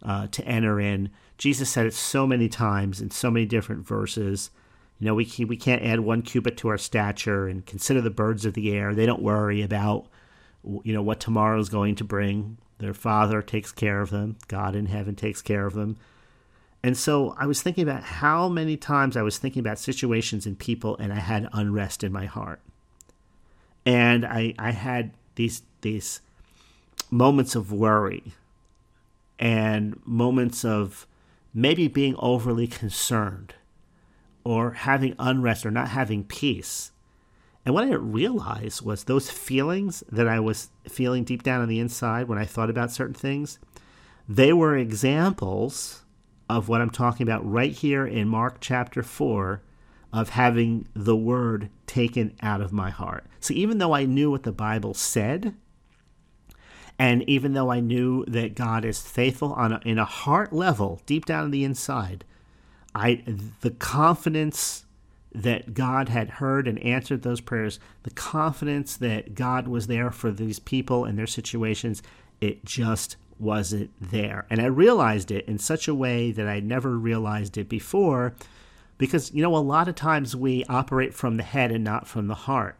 uh, 0.03 0.27
to 0.27 0.45
enter 0.45 0.79
in?" 0.79 1.09
Jesus 1.37 1.69
said 1.69 1.85
it 1.85 1.93
so 1.93 2.25
many 2.25 2.49
times 2.49 2.99
in 2.99 3.11
so 3.11 3.29
many 3.29 3.45
different 3.45 3.85
verses. 3.85 4.49
You 4.99 5.05
know, 5.05 5.15
we 5.15 5.31
we 5.47 5.57
can't 5.57 5.83
add 5.83 5.99
one 5.99 6.23
cubit 6.23 6.57
to 6.57 6.69
our 6.69 6.77
stature 6.77 7.47
and 7.47 7.65
consider 7.65 8.01
the 8.01 8.09
birds 8.09 8.45
of 8.45 8.53
the 8.53 8.71
air. 8.73 8.95
They 8.95 9.05
don't 9.05 9.21
worry 9.21 9.61
about 9.61 10.07
you 10.83 10.93
know 10.93 11.01
what 11.01 11.19
tomorrow 11.19 11.59
is 11.59 11.69
going 11.69 11.95
to 11.95 12.03
bring. 12.03 12.57
Their 12.79 12.93
Father 12.93 13.41
takes 13.41 13.71
care 13.71 14.01
of 14.01 14.09
them. 14.09 14.37
God 14.47 14.75
in 14.75 14.87
heaven 14.87 15.15
takes 15.15 15.41
care 15.41 15.65
of 15.65 15.73
them. 15.73 15.97
And 16.83 16.95
so 16.95 17.35
I 17.37 17.45
was 17.45 17.61
thinking 17.61 17.83
about 17.83 18.03
how 18.03 18.47
many 18.49 18.77
times 18.77 19.17
I 19.17 19.23
was 19.23 19.37
thinking 19.37 19.59
about 19.59 19.79
situations 19.79 20.45
and 20.45 20.57
people, 20.57 20.95
and 20.97 21.11
I 21.11 21.19
had 21.19 21.49
unrest 21.53 22.03
in 22.03 22.11
my 22.11 22.25
heart. 22.25 22.61
And 23.85 24.25
I 24.25 24.53
I 24.57 24.71
had 24.71 25.11
these 25.35 25.61
these 25.81 26.21
moments 27.11 27.55
of 27.55 27.71
worry 27.71 28.33
and 29.39 29.99
moments 30.05 30.65
of 30.65 31.07
maybe 31.57 31.87
being 31.87 32.15
overly 32.19 32.67
concerned 32.67 33.55
or 34.43 34.73
having 34.73 35.15
unrest 35.17 35.65
or 35.65 35.71
not 35.71 35.89
having 35.89 36.23
peace. 36.23 36.91
And 37.65 37.73
what 37.73 37.83
I 37.83 37.87
didn't 37.87 38.11
realize 38.11 38.83
was 38.83 39.03
those 39.03 39.31
feelings 39.31 40.03
that 40.11 40.27
I 40.27 40.39
was 40.39 40.69
feeling 40.87 41.23
deep 41.23 41.41
down 41.41 41.61
on 41.61 41.67
the 41.67 41.79
inside 41.79 42.27
when 42.27 42.37
I 42.37 42.45
thought 42.45 42.69
about 42.69 42.91
certain 42.91 43.15
things, 43.15 43.57
they 44.29 44.53
were 44.53 44.77
examples 44.77 46.03
of 46.47 46.69
what 46.69 46.79
I'm 46.79 46.91
talking 46.91 47.27
about 47.27 47.49
right 47.49 47.71
here 47.71 48.05
in 48.05 48.27
Mark 48.27 48.57
chapter 48.61 49.01
4 49.01 49.63
of 50.13 50.29
having 50.29 50.87
the 50.93 51.17
word 51.17 51.71
taken 51.87 52.35
out 52.39 52.61
of 52.61 52.71
my 52.71 52.91
heart. 52.91 53.25
So 53.39 53.55
even 53.55 53.79
though 53.79 53.95
I 53.95 54.05
knew 54.05 54.29
what 54.29 54.43
the 54.43 54.51
Bible 54.51 54.93
said, 54.93 55.55
and 56.99 57.27
even 57.29 57.53
though 57.53 57.71
I 57.71 57.79
knew 57.79 58.25
that 58.25 58.55
God 58.55 58.83
is 58.83 59.01
faithful 59.01 59.53
on 59.53 59.73
a, 59.73 59.81
in 59.85 59.99
a 59.99 60.05
heart 60.05 60.51
level, 60.51 61.01
deep 61.05 61.25
down 61.25 61.45
in 61.45 61.51
the 61.51 61.63
inside, 61.63 62.25
I 62.95 63.23
the 63.61 63.71
confidence 63.71 64.85
that 65.33 65.75
God 65.75 66.09
had 66.09 66.31
heard 66.31 66.67
and 66.67 66.79
answered 66.79 67.21
those 67.21 67.41
prayers, 67.41 67.79
the 68.03 68.11
confidence 68.11 68.97
that 68.97 69.35
God 69.35 69.67
was 69.67 69.85
there 69.85 70.09
for 70.09 70.31
these 70.31 70.57
people 70.57 71.05
and 71.05 71.17
their 71.17 71.27
situations, 71.27 72.01
it 72.41 72.65
just 72.65 73.17
wasn't 73.37 73.91
there. 74.01 74.47
And 74.49 74.59
I 74.59 74.65
realized 74.65 75.29
it 75.29 75.47
in 75.47 75.59
such 75.59 75.87
a 75.87 75.93
way 75.93 76.31
that 76.31 76.47
I 76.47 76.59
never 76.59 76.97
realized 76.97 77.57
it 77.57 77.69
before 77.69 78.33
because, 78.97 79.31
you 79.31 79.43
know, 79.43 79.55
a 79.55 79.59
lot 79.59 79.87
of 79.87 79.93
times 79.93 80.35
we 80.35 80.63
operate 80.65 81.13
from 81.13 81.37
the 81.37 81.43
head 81.43 81.71
and 81.71 81.83
not 81.83 82.07
from 82.07 82.27
the 82.27 82.33
heart. 82.33 82.77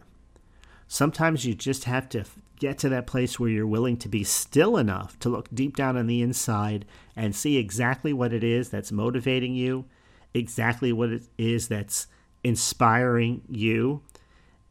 Sometimes 0.88 1.46
you 1.46 1.54
just 1.54 1.84
have 1.84 2.10
to 2.10 2.24
get 2.60 2.78
to 2.80 2.90
that 2.90 3.08
place 3.08 3.40
where 3.40 3.50
you're 3.50 3.68
willing 3.68 3.98
to 3.98 4.10
be 4.10 4.24
still 4.24 4.78
enough 4.78 5.18
to 5.20 5.30
look 5.30 5.48
deep 5.54 5.76
down 5.76 5.98
on 5.98 6.08
the 6.08 6.22
inside 6.22 6.86
and 7.16 7.36
see 7.36 7.58
exactly 7.58 8.14
what 8.14 8.34
it 8.34 8.44
is 8.44 8.70
that's 8.70 8.92
motivating 8.92 9.54
you, 9.54 9.86
exactly 10.34 10.92
what 10.92 11.12
it 11.12 11.24
is 11.38 11.68
that's 11.68 12.08
inspiring 12.44 13.42
you. 13.50 14.02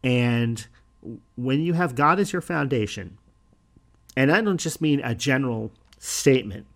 And 0.02 0.66
when 1.36 1.60
you 1.60 1.74
have 1.74 1.94
God 1.94 2.18
as 2.18 2.32
your 2.32 2.42
foundation, 2.42 3.18
and 4.16 4.32
I 4.32 4.40
don't 4.40 4.58
just 4.58 4.80
mean 4.80 5.00
a 5.04 5.14
general 5.14 5.72
statement, 5.98 6.66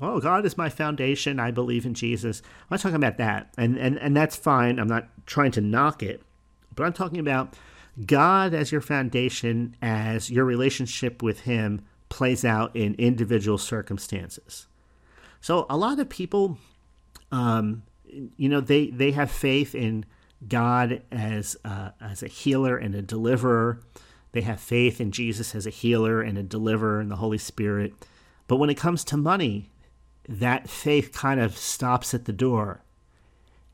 oh, 0.00 0.20
God 0.20 0.44
is 0.46 0.56
my 0.56 0.68
foundation, 0.68 1.40
I 1.40 1.50
believe 1.50 1.86
in 1.86 1.94
Jesus. 1.94 2.42
I'm 2.62 2.66
not 2.72 2.80
talking 2.80 2.96
about 2.96 3.18
that. 3.18 3.52
And, 3.56 3.76
and, 3.76 3.98
and 3.98 4.16
that's 4.16 4.36
fine. 4.36 4.78
I'm 4.78 4.88
not 4.88 5.08
trying 5.26 5.52
to 5.52 5.60
knock 5.60 6.02
it. 6.02 6.22
But 6.74 6.84
I'm 6.84 6.92
talking 6.92 7.18
about 7.18 7.54
God 8.06 8.54
as 8.54 8.72
your 8.72 8.80
foundation, 8.80 9.76
as 9.82 10.30
your 10.30 10.44
relationship 10.44 11.22
with 11.22 11.40
Him 11.40 11.82
plays 12.08 12.44
out 12.44 12.74
in 12.74 12.94
individual 12.94 13.58
circumstances. 13.58 14.66
So 15.40 15.66
a 15.68 15.76
lot 15.76 15.98
of 15.98 16.08
people, 16.08 16.58
um, 17.30 17.82
you 18.36 18.48
know, 18.48 18.60
they 18.60 18.88
they 18.88 19.12
have 19.12 19.30
faith 19.30 19.74
in 19.74 20.04
God 20.48 21.02
as 21.10 21.56
uh, 21.64 21.90
as 22.00 22.22
a 22.22 22.28
healer 22.28 22.76
and 22.76 22.94
a 22.94 23.02
deliverer. 23.02 23.80
They 24.32 24.42
have 24.42 24.60
faith 24.60 25.00
in 25.00 25.10
Jesus 25.10 25.54
as 25.54 25.66
a 25.66 25.70
healer 25.70 26.22
and 26.22 26.38
a 26.38 26.42
deliverer 26.42 27.00
and 27.00 27.10
the 27.10 27.16
Holy 27.16 27.38
Spirit. 27.38 27.92
But 28.46 28.56
when 28.56 28.70
it 28.70 28.76
comes 28.76 29.04
to 29.04 29.16
money, 29.16 29.70
that 30.28 30.70
faith 30.70 31.12
kind 31.12 31.40
of 31.40 31.56
stops 31.56 32.14
at 32.14 32.24
the 32.24 32.32
door. 32.32 32.82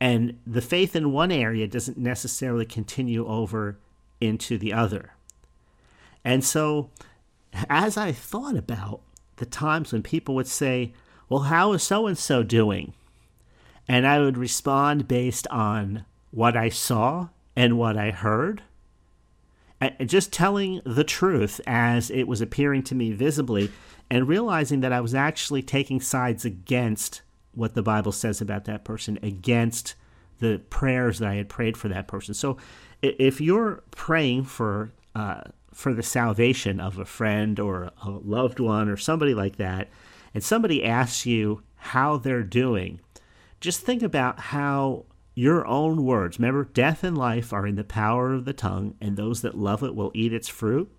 And 0.00 0.38
the 0.46 0.60
faith 0.60 0.94
in 0.94 1.12
one 1.12 1.32
area 1.32 1.66
doesn't 1.66 1.98
necessarily 1.98 2.64
continue 2.64 3.26
over 3.26 3.78
into 4.20 4.58
the 4.58 4.72
other. 4.72 5.12
And 6.24 6.44
so, 6.44 6.90
as 7.70 7.96
I 7.96 8.12
thought 8.12 8.56
about 8.56 9.00
the 9.36 9.46
times 9.46 9.92
when 9.92 10.02
people 10.02 10.34
would 10.34 10.46
say, 10.46 10.92
Well, 11.28 11.42
how 11.44 11.72
is 11.72 11.82
so 11.82 12.06
and 12.06 12.18
so 12.18 12.42
doing? 12.42 12.94
And 13.86 14.06
I 14.06 14.20
would 14.20 14.36
respond 14.36 15.08
based 15.08 15.46
on 15.48 16.04
what 16.30 16.56
I 16.56 16.68
saw 16.68 17.28
and 17.56 17.78
what 17.78 17.96
I 17.96 18.10
heard. 18.10 18.62
And 19.80 20.08
just 20.08 20.32
telling 20.32 20.80
the 20.84 21.04
truth 21.04 21.60
as 21.66 22.10
it 22.10 22.24
was 22.24 22.40
appearing 22.40 22.82
to 22.84 22.94
me 22.94 23.12
visibly, 23.12 23.70
and 24.10 24.26
realizing 24.26 24.80
that 24.80 24.92
I 24.92 25.00
was 25.00 25.14
actually 25.14 25.62
taking 25.62 26.00
sides 26.00 26.44
against 26.44 27.22
what 27.52 27.74
the 27.74 27.82
Bible 27.82 28.12
says 28.12 28.40
about 28.40 28.64
that 28.64 28.84
person, 28.84 29.18
against 29.22 29.94
the 30.38 30.60
prayers 30.70 31.18
that 31.18 31.28
I 31.28 31.34
had 31.34 31.48
prayed 31.48 31.76
for 31.76 31.88
that 31.88 32.08
person. 32.08 32.34
So 32.34 32.56
if 33.02 33.40
you're 33.40 33.82
praying 33.90 34.44
for 34.44 34.92
uh, 35.14 35.42
for 35.72 35.94
the 35.94 36.02
salvation 36.02 36.80
of 36.80 36.98
a 36.98 37.04
friend 37.04 37.60
or 37.60 37.90
a 38.02 38.10
loved 38.10 38.58
one 38.58 38.88
or 38.88 38.96
somebody 38.96 39.34
like 39.34 39.56
that, 39.56 39.88
and 40.34 40.42
somebody 40.42 40.84
asks 40.84 41.24
you 41.24 41.62
how 41.76 42.16
they're 42.16 42.42
doing, 42.42 43.00
just 43.60 43.80
think 43.80 44.02
about 44.02 44.40
how 44.40 45.04
your 45.34 45.64
own 45.68 46.04
words. 46.04 46.38
Remember, 46.38 46.64
death 46.64 47.04
and 47.04 47.16
life 47.16 47.52
are 47.52 47.64
in 47.64 47.76
the 47.76 47.84
power 47.84 48.32
of 48.32 48.44
the 48.44 48.52
tongue, 48.52 48.96
and 49.00 49.16
those 49.16 49.42
that 49.42 49.56
love 49.56 49.84
it 49.84 49.94
will 49.94 50.10
eat 50.12 50.32
its 50.32 50.48
fruit. 50.48 50.90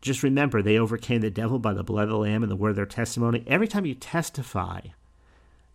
Just 0.00 0.22
remember, 0.22 0.62
they 0.62 0.78
overcame 0.78 1.20
the 1.20 1.30
devil 1.30 1.58
by 1.58 1.74
the 1.74 1.82
blood 1.82 2.04
of 2.04 2.10
the 2.10 2.16
Lamb 2.16 2.44
and 2.44 2.50
the 2.50 2.56
word 2.56 2.70
of 2.70 2.76
their 2.76 2.86
testimony. 2.86 3.42
Every 3.48 3.66
time 3.66 3.84
you 3.84 3.94
testify 3.94 4.80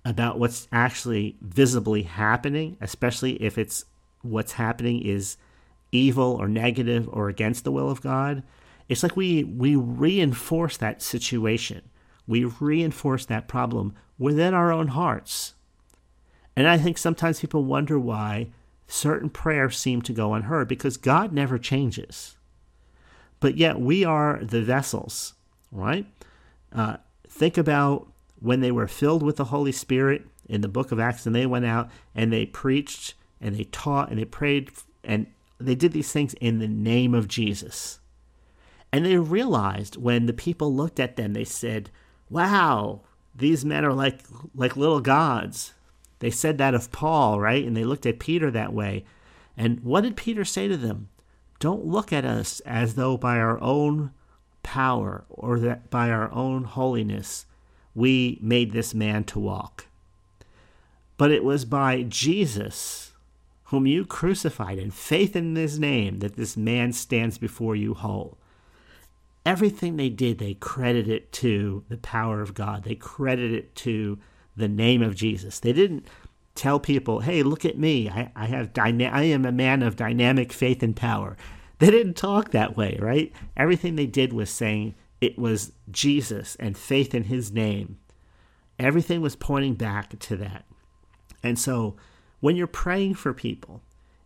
about 0.05 0.39
what's 0.39 0.69
actually 0.71 1.35
visibly 1.41 2.03
happening, 2.03 2.77
especially 2.79 3.33
if 3.43 3.57
it's 3.57 3.83
what's 4.25 4.53
happening 4.53 5.01
is 5.01 5.37
evil 5.91 6.37
or 6.39 6.47
negative 6.47 7.07
or 7.11 7.29
against 7.29 7.63
the 7.63 7.71
will 7.71 7.89
of 7.89 8.01
God, 8.01 8.43
it's 8.87 9.03
like 9.03 9.15
we 9.15 9.43
we 9.43 9.75
reinforce 9.75 10.77
that 10.77 11.01
situation. 11.01 11.81
We 12.27 12.45
reinforce 12.45 13.25
that 13.25 13.47
problem 13.47 13.93
within 14.17 14.53
our 14.53 14.71
own 14.71 14.89
hearts. 14.89 15.53
And 16.55 16.67
I 16.67 16.77
think 16.77 16.97
sometimes 16.97 17.41
people 17.41 17.65
wonder 17.65 17.99
why 17.99 18.47
certain 18.87 19.29
prayers 19.29 19.77
seem 19.77 20.01
to 20.03 20.13
go 20.13 20.33
unheard 20.33 20.67
because 20.67 20.97
God 20.97 21.33
never 21.33 21.57
changes. 21.57 22.37
But 23.39 23.57
yet 23.57 23.79
we 23.79 24.05
are 24.05 24.39
the 24.41 24.61
vessels, 24.61 25.33
right? 25.71 26.05
Uh, 26.71 26.97
think 27.27 27.57
about 27.57 28.07
when 28.39 28.61
they 28.61 28.71
were 28.71 28.87
filled 28.87 29.23
with 29.23 29.35
the 29.35 29.45
Holy 29.45 29.71
Spirit 29.71 30.25
in 30.47 30.61
the 30.61 30.67
book 30.67 30.91
of 30.91 30.99
Acts 30.99 31.25
and 31.25 31.35
they 31.35 31.45
went 31.45 31.65
out 31.65 31.89
and 32.13 32.31
they 32.31 32.45
preached 32.45 33.15
and 33.41 33.55
they 33.55 33.65
taught 33.65 34.09
and 34.09 34.19
they 34.19 34.25
prayed 34.25 34.71
and 35.03 35.27
they 35.59 35.75
did 35.75 35.93
these 35.93 36.11
things 36.11 36.33
in 36.35 36.59
the 36.59 36.67
name 36.67 37.13
of 37.13 37.27
Jesus. 37.27 37.99
And 38.91 39.05
they 39.05 39.17
realized 39.17 39.97
when 39.97 40.25
the 40.25 40.33
people 40.33 40.73
looked 40.73 40.99
at 40.99 41.15
them, 41.15 41.33
they 41.33 41.43
said, 41.43 41.89
Wow, 42.29 43.01
these 43.35 43.65
men 43.65 43.83
are 43.85 43.93
like 43.93 44.21
like 44.53 44.77
little 44.77 45.01
gods. 45.01 45.73
They 46.19 46.31
said 46.31 46.57
that 46.57 46.73
of 46.73 46.91
Paul, 46.91 47.39
right? 47.39 47.65
And 47.65 47.75
they 47.75 47.83
looked 47.83 48.05
at 48.05 48.19
Peter 48.19 48.49
that 48.51 48.73
way. 48.73 49.05
And 49.57 49.81
what 49.81 50.01
did 50.01 50.17
Peter 50.17 50.45
say 50.45 50.67
to 50.67 50.77
them? 50.77 51.09
Don't 51.59 51.85
look 51.85 52.11
at 52.11 52.25
us 52.25 52.59
as 52.61 52.95
though 52.95 53.17
by 53.17 53.37
our 53.37 53.59
own 53.61 54.11
power 54.63 55.25
or 55.29 55.59
that 55.59 55.89
by 55.89 56.09
our 56.09 56.31
own 56.31 56.63
holiness 56.63 57.45
we 57.93 58.39
made 58.41 58.71
this 58.71 58.93
man 58.93 59.23
to 59.25 59.39
walk. 59.39 59.87
But 61.17 61.31
it 61.31 61.43
was 61.43 61.63
by 61.63 62.03
Jesus 62.03 63.13
whom 63.65 63.87
you 63.87 64.05
crucified, 64.05 64.77
and 64.77 64.93
faith 64.93 65.35
in 65.35 65.55
his 65.55 65.79
name 65.79 66.19
that 66.19 66.35
this 66.35 66.55
man 66.55 66.93
stands 66.93 67.37
before 67.37 67.75
you 67.75 67.93
whole. 67.93 68.37
Everything 69.45 69.97
they 69.97 70.09
did, 70.09 70.37
they 70.37 70.55
credited 70.55 71.07
it 71.07 71.31
to 71.31 71.83
the 71.89 71.97
power 71.97 72.41
of 72.41 72.53
God. 72.53 72.83
They 72.83 72.95
credited 72.95 73.53
it 73.53 73.75
to 73.77 74.19
the 74.55 74.67
name 74.67 75.01
of 75.01 75.15
Jesus. 75.15 75.59
They 75.59 75.73
didn't 75.73 76.07
tell 76.55 76.79
people, 76.79 77.19
hey, 77.19 77.43
look 77.43 77.65
at 77.65 77.77
me. 77.77 78.09
I, 78.09 78.31
I 78.35 78.45
have 78.45 78.73
dyna- 78.73 79.11
I 79.11 79.23
am 79.23 79.45
a 79.45 79.51
man 79.51 79.83
of 79.83 79.95
dynamic 79.95 80.53
faith 80.53 80.81
and 80.81 80.95
power. 80.95 81.35
They 81.79 81.91
didn't 81.91 82.15
talk 82.15 82.51
that 82.51 82.77
way, 82.77 82.97
right? 83.01 83.33
Everything 83.57 83.95
they 83.95 84.05
did 84.05 84.31
was 84.31 84.49
saying 84.49 84.95
it 85.21 85.37
was 85.37 85.73
Jesus 85.91 86.55
and 86.55 86.77
faith 86.77 87.13
in 87.13 87.23
his 87.25 87.51
name. 87.51 87.97
Everything 88.79 89.21
was 89.21 89.35
pointing 89.35 89.73
back 89.73 90.17
to 90.19 90.37
that. 90.37 90.65
And 91.43 91.59
so 91.59 91.95
when 92.39 92.55
you're 92.55 92.67
praying 92.67 93.13
for 93.13 93.33
people 93.33 93.81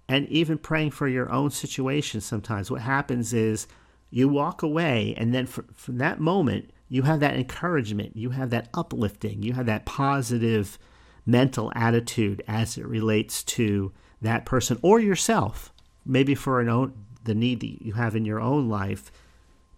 and 0.07 0.27
even 0.29 0.57
praying 0.57 0.91
for 0.91 1.07
your 1.07 1.31
own 1.31 1.49
situation 1.51 2.21
sometimes 2.21 2.69
what 2.69 2.81
happens 2.81 3.33
is 3.33 3.67
you 4.11 4.27
walk 4.27 4.61
away 4.63 5.13
and 5.17 5.33
then 5.33 5.45
for, 5.45 5.65
from 5.73 5.97
that 5.97 6.19
moment 6.19 6.69
you 6.87 7.03
have 7.03 7.19
that 7.19 7.35
encouragement 7.35 8.15
you 8.15 8.31
have 8.31 8.49
that 8.49 8.67
uplifting 8.73 9.43
you 9.43 9.53
have 9.53 9.65
that 9.65 9.85
positive 9.85 10.77
mental 11.25 11.71
attitude 11.75 12.41
as 12.47 12.77
it 12.77 12.87
relates 12.87 13.43
to 13.43 13.91
that 14.21 14.45
person 14.45 14.79
or 14.81 14.99
yourself 14.99 15.71
maybe 16.05 16.35
for 16.35 16.59
an 16.59 16.69
own 16.69 16.93
the 17.23 17.35
need 17.35 17.59
that 17.59 17.81
you 17.85 17.93
have 17.93 18.15
in 18.15 18.25
your 18.25 18.39
own 18.39 18.69
life. 18.69 19.11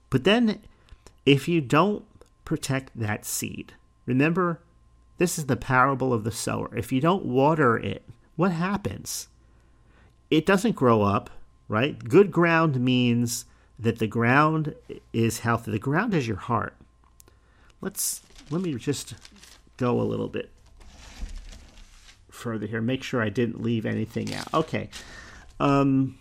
But 0.09 0.23
then 0.23 0.61
if 1.25 1.47
you 1.47 1.59
don't 1.59 2.05
protect 2.45 2.97
that 2.97 3.25
seed 3.25 3.73
remember 4.05 4.61
this 5.17 5.37
is 5.37 5.45
the 5.45 5.55
parable 5.55 6.13
of 6.13 6.23
the 6.23 6.31
sower. 6.31 6.75
If 6.75 6.91
you 6.91 6.99
don't 6.99 7.25
water 7.25 7.77
it 7.77 8.03
what 8.41 8.51
happens? 8.51 9.27
It 10.31 10.47
doesn't 10.47 10.75
grow 10.75 11.03
up, 11.03 11.29
right? 11.67 12.03
Good 12.03 12.31
ground 12.31 12.79
means 12.79 13.45
that 13.77 13.99
the 13.99 14.07
ground 14.07 14.73
is 15.13 15.41
healthy. 15.41 15.69
The 15.69 15.77
ground 15.77 16.15
is 16.15 16.27
your 16.27 16.37
heart. 16.37 16.75
Let's 17.81 18.23
let 18.49 18.63
me 18.63 18.73
just 18.73 19.13
go 19.77 20.01
a 20.01 20.01
little 20.01 20.27
bit 20.27 20.49
further 22.31 22.65
here. 22.65 22.81
Make 22.81 23.03
sure 23.03 23.21
I 23.21 23.29
didn't 23.29 23.61
leave 23.61 23.85
anything 23.85 24.33
out. 24.33 24.51
Okay. 24.55 24.89
Um, 25.59 26.17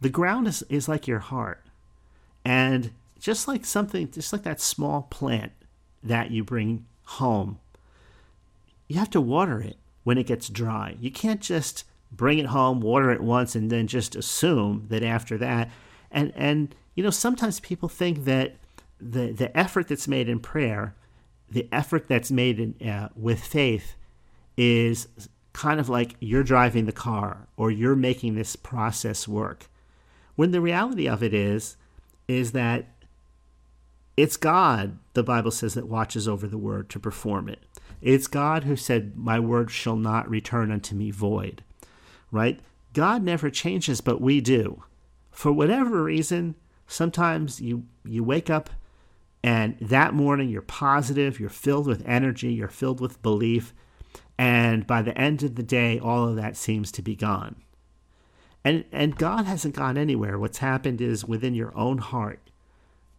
the 0.00 0.08
ground 0.08 0.46
is, 0.46 0.62
is 0.68 0.88
like 0.88 1.08
your 1.08 1.18
heart. 1.18 1.60
And 2.44 2.92
just 3.18 3.48
like 3.48 3.64
something, 3.64 4.12
just 4.12 4.32
like 4.32 4.44
that 4.44 4.60
small 4.60 5.08
plant 5.10 5.50
that 6.04 6.30
you 6.30 6.44
bring 6.44 6.86
home, 7.02 7.58
you 8.86 8.96
have 9.00 9.10
to 9.10 9.20
water 9.20 9.60
it 9.60 9.76
when 10.04 10.18
it 10.18 10.26
gets 10.26 10.48
dry. 10.48 10.96
You 11.00 11.10
can't 11.10 11.40
just 11.40 11.84
bring 12.12 12.38
it 12.38 12.46
home, 12.46 12.80
water 12.80 13.10
it 13.10 13.20
once, 13.20 13.56
and 13.56 13.70
then 13.70 13.86
just 13.86 14.14
assume 14.14 14.86
that 14.88 15.02
after 15.02 15.36
that. 15.38 15.70
And 16.10 16.32
and 16.36 16.74
you 16.94 17.02
know 17.02 17.10
sometimes 17.10 17.60
people 17.60 17.88
think 17.88 18.24
that 18.24 18.56
the 19.00 19.32
the 19.32 19.56
effort 19.56 19.88
that's 19.88 20.06
made 20.06 20.28
in 20.28 20.38
prayer, 20.38 20.94
the 21.50 21.68
effort 21.72 22.08
that's 22.08 22.30
made 22.30 22.60
in, 22.60 22.88
uh, 22.88 23.08
with 23.16 23.40
faith, 23.40 23.96
is 24.56 25.08
kind 25.52 25.80
of 25.80 25.88
like 25.88 26.16
you're 26.20 26.42
driving 26.42 26.86
the 26.86 26.92
car 26.92 27.46
or 27.56 27.70
you're 27.70 27.96
making 27.96 28.34
this 28.34 28.56
process 28.56 29.26
work. 29.26 29.68
When 30.36 30.50
the 30.50 30.60
reality 30.60 31.08
of 31.08 31.22
it 31.22 31.32
is, 31.32 31.76
is 32.26 32.52
that 32.52 32.86
it's 34.16 34.36
God, 34.36 34.98
the 35.14 35.22
Bible 35.22 35.50
says, 35.50 35.74
that 35.74 35.88
watches 35.88 36.28
over 36.28 36.46
the 36.46 36.58
word 36.58 36.88
to 36.90 37.00
perform 37.00 37.48
it. 37.48 37.60
It's 38.04 38.28
God 38.28 38.64
who 38.64 38.76
said, 38.76 39.16
My 39.16 39.40
word 39.40 39.70
shall 39.70 39.96
not 39.96 40.30
return 40.30 40.70
unto 40.70 40.94
me 40.94 41.10
void, 41.10 41.64
right? 42.30 42.60
God 42.92 43.24
never 43.24 43.50
changes, 43.50 44.00
but 44.00 44.20
we 44.20 44.40
do. 44.40 44.84
For 45.32 45.50
whatever 45.50 46.04
reason, 46.04 46.54
Sometimes 46.86 47.60
you, 47.60 47.84
you 48.04 48.22
wake 48.22 48.50
up 48.50 48.70
and 49.42 49.76
that 49.80 50.14
morning 50.14 50.48
you're 50.48 50.62
positive, 50.62 51.38
you're 51.38 51.50
filled 51.50 51.86
with 51.86 52.06
energy, 52.06 52.52
you're 52.52 52.68
filled 52.68 53.00
with 53.00 53.22
belief, 53.22 53.74
and 54.38 54.86
by 54.86 55.02
the 55.02 55.16
end 55.18 55.42
of 55.42 55.56
the 55.56 55.62
day, 55.62 55.98
all 55.98 56.28
of 56.28 56.36
that 56.36 56.56
seems 56.56 56.90
to 56.92 57.02
be 57.02 57.14
gone. 57.14 57.56
And, 58.64 58.84
and 58.90 59.16
God 59.16 59.44
hasn't 59.44 59.76
gone 59.76 59.98
anywhere. 59.98 60.38
What's 60.38 60.58
happened 60.58 61.02
is 61.02 61.26
within 61.26 61.54
your 61.54 61.76
own 61.76 61.98
heart, 61.98 62.50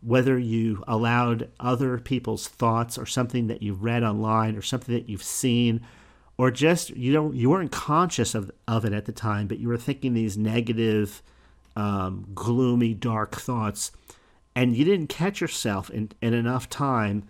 whether 0.06 0.38
you 0.38 0.84
allowed 0.88 1.50
other 1.60 1.98
people's 1.98 2.48
thoughts 2.48 2.98
or 2.98 3.06
something 3.06 3.48
that 3.48 3.62
you 3.62 3.74
read 3.74 4.04
online 4.04 4.56
or 4.56 4.62
something 4.62 4.94
that 4.94 5.10
you've 5.10 5.24
seen 5.24 5.82
or 6.38 6.52
just 6.52 6.90
you 6.92 7.12
don't 7.12 7.36
you 7.36 7.50
weren't 7.50 7.72
conscious 7.72 8.36
of, 8.36 8.52
of 8.68 8.86
it 8.86 8.94
at 8.94 9.06
the 9.06 9.12
time 9.12 9.48
but 9.48 9.58
you 9.58 9.68
were 9.68 9.78
thinking 9.78 10.14
these 10.14 10.38
negative 10.38 11.24
um, 11.76 12.28
gloomy 12.34 12.94
dark 12.94 13.36
thoughts 13.36 13.92
and 14.56 14.76
you 14.76 14.86
didn't 14.86 15.08
catch 15.08 15.42
yourself 15.42 15.90
in, 15.90 16.12
in 16.22 16.34
enough 16.34 16.70
time 16.70 17.24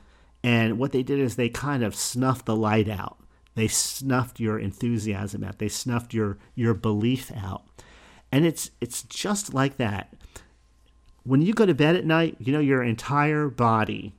and 0.45 0.77
what 0.77 0.91
they 0.91 1.01
did 1.01 1.17
is 1.17 1.35
they 1.35 1.49
kind 1.49 1.83
of 1.83 1.95
snuffed 1.95 2.45
the 2.45 2.55
light 2.55 2.88
out. 2.88 3.17
They 3.55 3.67
snuffed 3.67 4.39
your 4.39 4.59
enthusiasm 4.59 5.43
out. 5.43 5.57
They 5.57 5.69
snuffed 5.69 6.13
your 6.13 6.38
your 6.53 6.75
belief 6.75 7.31
out. 7.35 7.63
And 8.31 8.45
it's 8.45 8.69
it's 8.79 9.01
just 9.01 9.55
like 9.55 9.77
that 9.77 10.13
when 11.25 11.41
you 11.41 11.53
go 11.53 11.65
to 11.65 11.73
bed 11.73 11.95
at 11.95 12.05
night 12.05 12.35
you 12.39 12.53
know 12.53 12.59
your 12.59 12.83
entire 12.83 13.49
body 13.49 14.15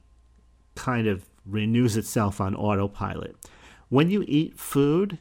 kind 0.75 1.07
of 1.07 1.27
renews 1.47 1.97
itself 1.97 2.41
on 2.41 2.55
autopilot 2.55 3.37
when 3.89 4.11
you 4.11 4.25
eat 4.27 4.59
food, 4.59 5.19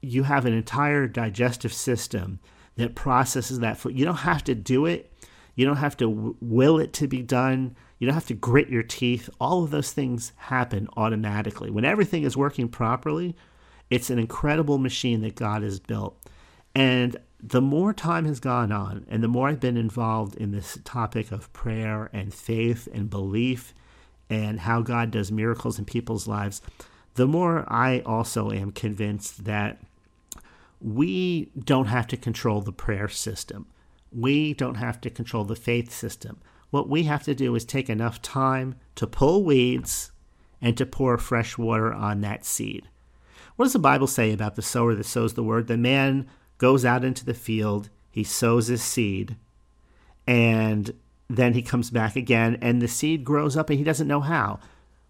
you 0.00 0.24
have 0.24 0.46
an 0.46 0.52
entire 0.52 1.06
digestive 1.06 1.72
system 1.72 2.40
that 2.76 2.94
processes 2.94 3.60
that 3.60 3.76
food. 3.76 3.98
You 3.98 4.04
don't 4.04 4.16
have 4.16 4.42
to 4.44 4.54
do 4.54 4.86
it. 4.86 5.12
You 5.54 5.66
don't 5.66 5.76
have 5.76 5.96
to 5.98 6.36
will 6.40 6.78
it 6.78 6.92
to 6.94 7.06
be 7.06 7.22
done. 7.22 7.76
You 7.98 8.06
don't 8.06 8.14
have 8.14 8.26
to 8.26 8.34
grit 8.34 8.68
your 8.68 8.82
teeth. 8.82 9.28
All 9.40 9.62
of 9.62 9.70
those 9.70 9.92
things 9.92 10.32
happen 10.36 10.88
automatically. 10.96 11.70
When 11.70 11.84
everything 11.84 12.24
is 12.24 12.36
working 12.36 12.68
properly, 12.68 13.36
it's 13.90 14.10
an 14.10 14.18
incredible 14.18 14.78
machine 14.78 15.20
that 15.20 15.36
God 15.36 15.62
has 15.62 15.78
built. 15.78 16.18
And 16.74 17.16
the 17.42 17.60
more 17.60 17.92
time 17.92 18.24
has 18.26 18.38
gone 18.38 18.70
on, 18.70 19.04
and 19.08 19.22
the 19.22 19.28
more 19.28 19.48
I've 19.48 19.58
been 19.58 19.76
involved 19.76 20.36
in 20.36 20.52
this 20.52 20.78
topic 20.84 21.32
of 21.32 21.52
prayer 21.52 22.08
and 22.12 22.32
faith 22.32 22.88
and 22.92 23.10
belief 23.10 23.74
and 24.30 24.60
how 24.60 24.80
God 24.80 25.10
does 25.10 25.32
miracles 25.32 25.78
in 25.78 25.84
people's 25.84 26.28
lives, 26.28 26.62
the 27.14 27.26
more 27.26 27.64
I 27.68 28.00
also 28.06 28.52
am 28.52 28.70
convinced 28.70 29.44
that 29.44 29.78
we 30.80 31.50
don't 31.58 31.86
have 31.86 32.06
to 32.08 32.16
control 32.16 32.60
the 32.60 32.72
prayer 32.72 33.08
system. 33.08 33.66
We 34.12 34.54
don't 34.54 34.76
have 34.76 35.00
to 35.02 35.10
control 35.10 35.44
the 35.44 35.56
faith 35.56 35.92
system. 35.92 36.38
What 36.70 36.88
we 36.88 37.02
have 37.04 37.24
to 37.24 37.34
do 37.34 37.54
is 37.54 37.64
take 37.64 37.90
enough 37.90 38.22
time 38.22 38.76
to 38.94 39.06
pull 39.06 39.44
weeds 39.44 40.12
and 40.60 40.76
to 40.76 40.86
pour 40.86 41.18
fresh 41.18 41.58
water 41.58 41.92
on 41.92 42.20
that 42.20 42.44
seed. 42.44 42.88
What 43.56 43.66
does 43.66 43.72
the 43.74 43.78
Bible 43.78 44.06
say 44.06 44.32
about 44.32 44.54
the 44.54 44.62
sower 44.62 44.94
that 44.94 45.04
sows 45.04 45.34
the 45.34 45.42
word? 45.42 45.66
The 45.66 45.76
man 45.76 46.28
goes 46.62 46.84
out 46.84 47.04
into 47.04 47.24
the 47.24 47.34
field, 47.34 47.90
he 48.08 48.22
sows 48.22 48.68
his 48.68 48.84
seed, 48.84 49.34
and 50.28 50.94
then 51.28 51.54
he 51.54 51.60
comes 51.60 51.90
back 51.90 52.14
again, 52.14 52.56
and 52.62 52.80
the 52.80 52.86
seed 52.86 53.24
grows 53.24 53.56
up, 53.56 53.68
and 53.68 53.80
he 53.80 53.84
doesn't 53.84 54.06
know 54.06 54.20
how 54.20 54.60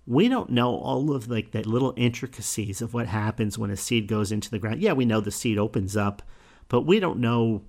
we 0.06 0.28
don't 0.28 0.50
know 0.50 0.74
all 0.74 1.14
of 1.14 1.28
like 1.28 1.50
the 1.50 1.62
little 1.62 1.92
intricacies 1.94 2.80
of 2.80 2.94
what 2.94 3.06
happens 3.06 3.58
when 3.58 3.70
a 3.70 3.76
seed 3.76 4.08
goes 4.08 4.32
into 4.32 4.50
the 4.50 4.58
ground. 4.58 4.80
Yeah, 4.80 4.94
we 4.94 5.04
know 5.04 5.20
the 5.20 5.30
seed 5.30 5.58
opens 5.58 5.94
up, 5.94 6.22
but 6.68 6.86
we 6.86 6.98
don't 6.98 7.20
know 7.20 7.62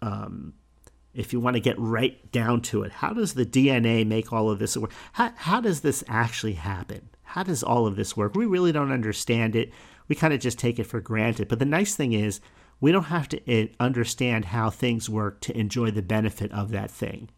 um, 0.00 0.54
if 1.12 1.34
you 1.34 1.38
want 1.38 1.54
to 1.54 1.60
get 1.60 1.78
right 1.78 2.32
down 2.32 2.62
to 2.62 2.82
it. 2.82 2.92
How 2.92 3.12
does 3.12 3.34
the 3.34 3.46
DNA 3.46 4.06
make 4.06 4.32
all 4.32 4.50
of 4.50 4.58
this 4.58 4.74
work? 4.74 4.92
How, 5.12 5.32
how 5.36 5.60
does 5.60 5.82
this 5.82 6.02
actually 6.08 6.54
happen? 6.54 7.10
How 7.22 7.42
does 7.42 7.62
all 7.62 7.86
of 7.86 7.94
this 7.94 8.16
work? 8.16 8.34
We 8.34 8.46
really 8.46 8.72
don't 8.72 8.90
understand 8.90 9.54
it. 9.54 9.70
We 10.08 10.16
kind 10.16 10.32
of 10.32 10.40
just 10.40 10.58
take 10.58 10.78
it 10.78 10.84
for 10.84 11.00
granted. 11.00 11.46
But 11.46 11.58
the 11.58 11.66
nice 11.66 11.94
thing 11.94 12.14
is, 12.14 12.40
we 12.80 12.92
don't 12.92 13.04
have 13.04 13.28
to 13.28 13.50
eh, 13.50 13.68
understand 13.80 14.46
how 14.46 14.70
things 14.70 15.10
work 15.10 15.40
to 15.40 15.56
enjoy 15.58 15.90
the 15.90 16.02
benefit 16.02 16.52
of 16.52 16.70
that 16.70 16.90
thing 16.90 17.28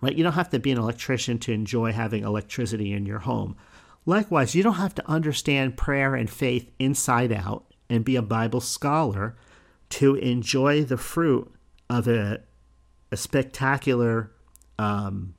right? 0.00 0.16
You 0.16 0.24
don't 0.24 0.34
have 0.34 0.50
to 0.50 0.58
be 0.58 0.72
an 0.72 0.78
electrician 0.78 1.38
to 1.40 1.52
enjoy 1.52 1.92
having 1.92 2.22
electricity 2.22 2.92
in 2.92 3.06
your 3.06 3.20
home. 3.20 3.56
Likewise, 4.04 4.54
you 4.54 4.62
don't 4.62 4.74
have 4.74 4.94
to 4.96 5.10
understand 5.10 5.76
prayer 5.76 6.14
and 6.14 6.30
faith 6.30 6.70
inside 6.78 7.32
out 7.32 7.64
and 7.88 8.04
be 8.04 8.16
a 8.16 8.22
Bible 8.22 8.60
scholar 8.60 9.36
to 9.88 10.14
enjoy 10.16 10.84
the 10.84 10.96
fruit 10.96 11.52
of 11.88 12.06
a, 12.06 12.40
a 13.10 13.16
spectacular 13.16 14.30
um, 14.78 15.34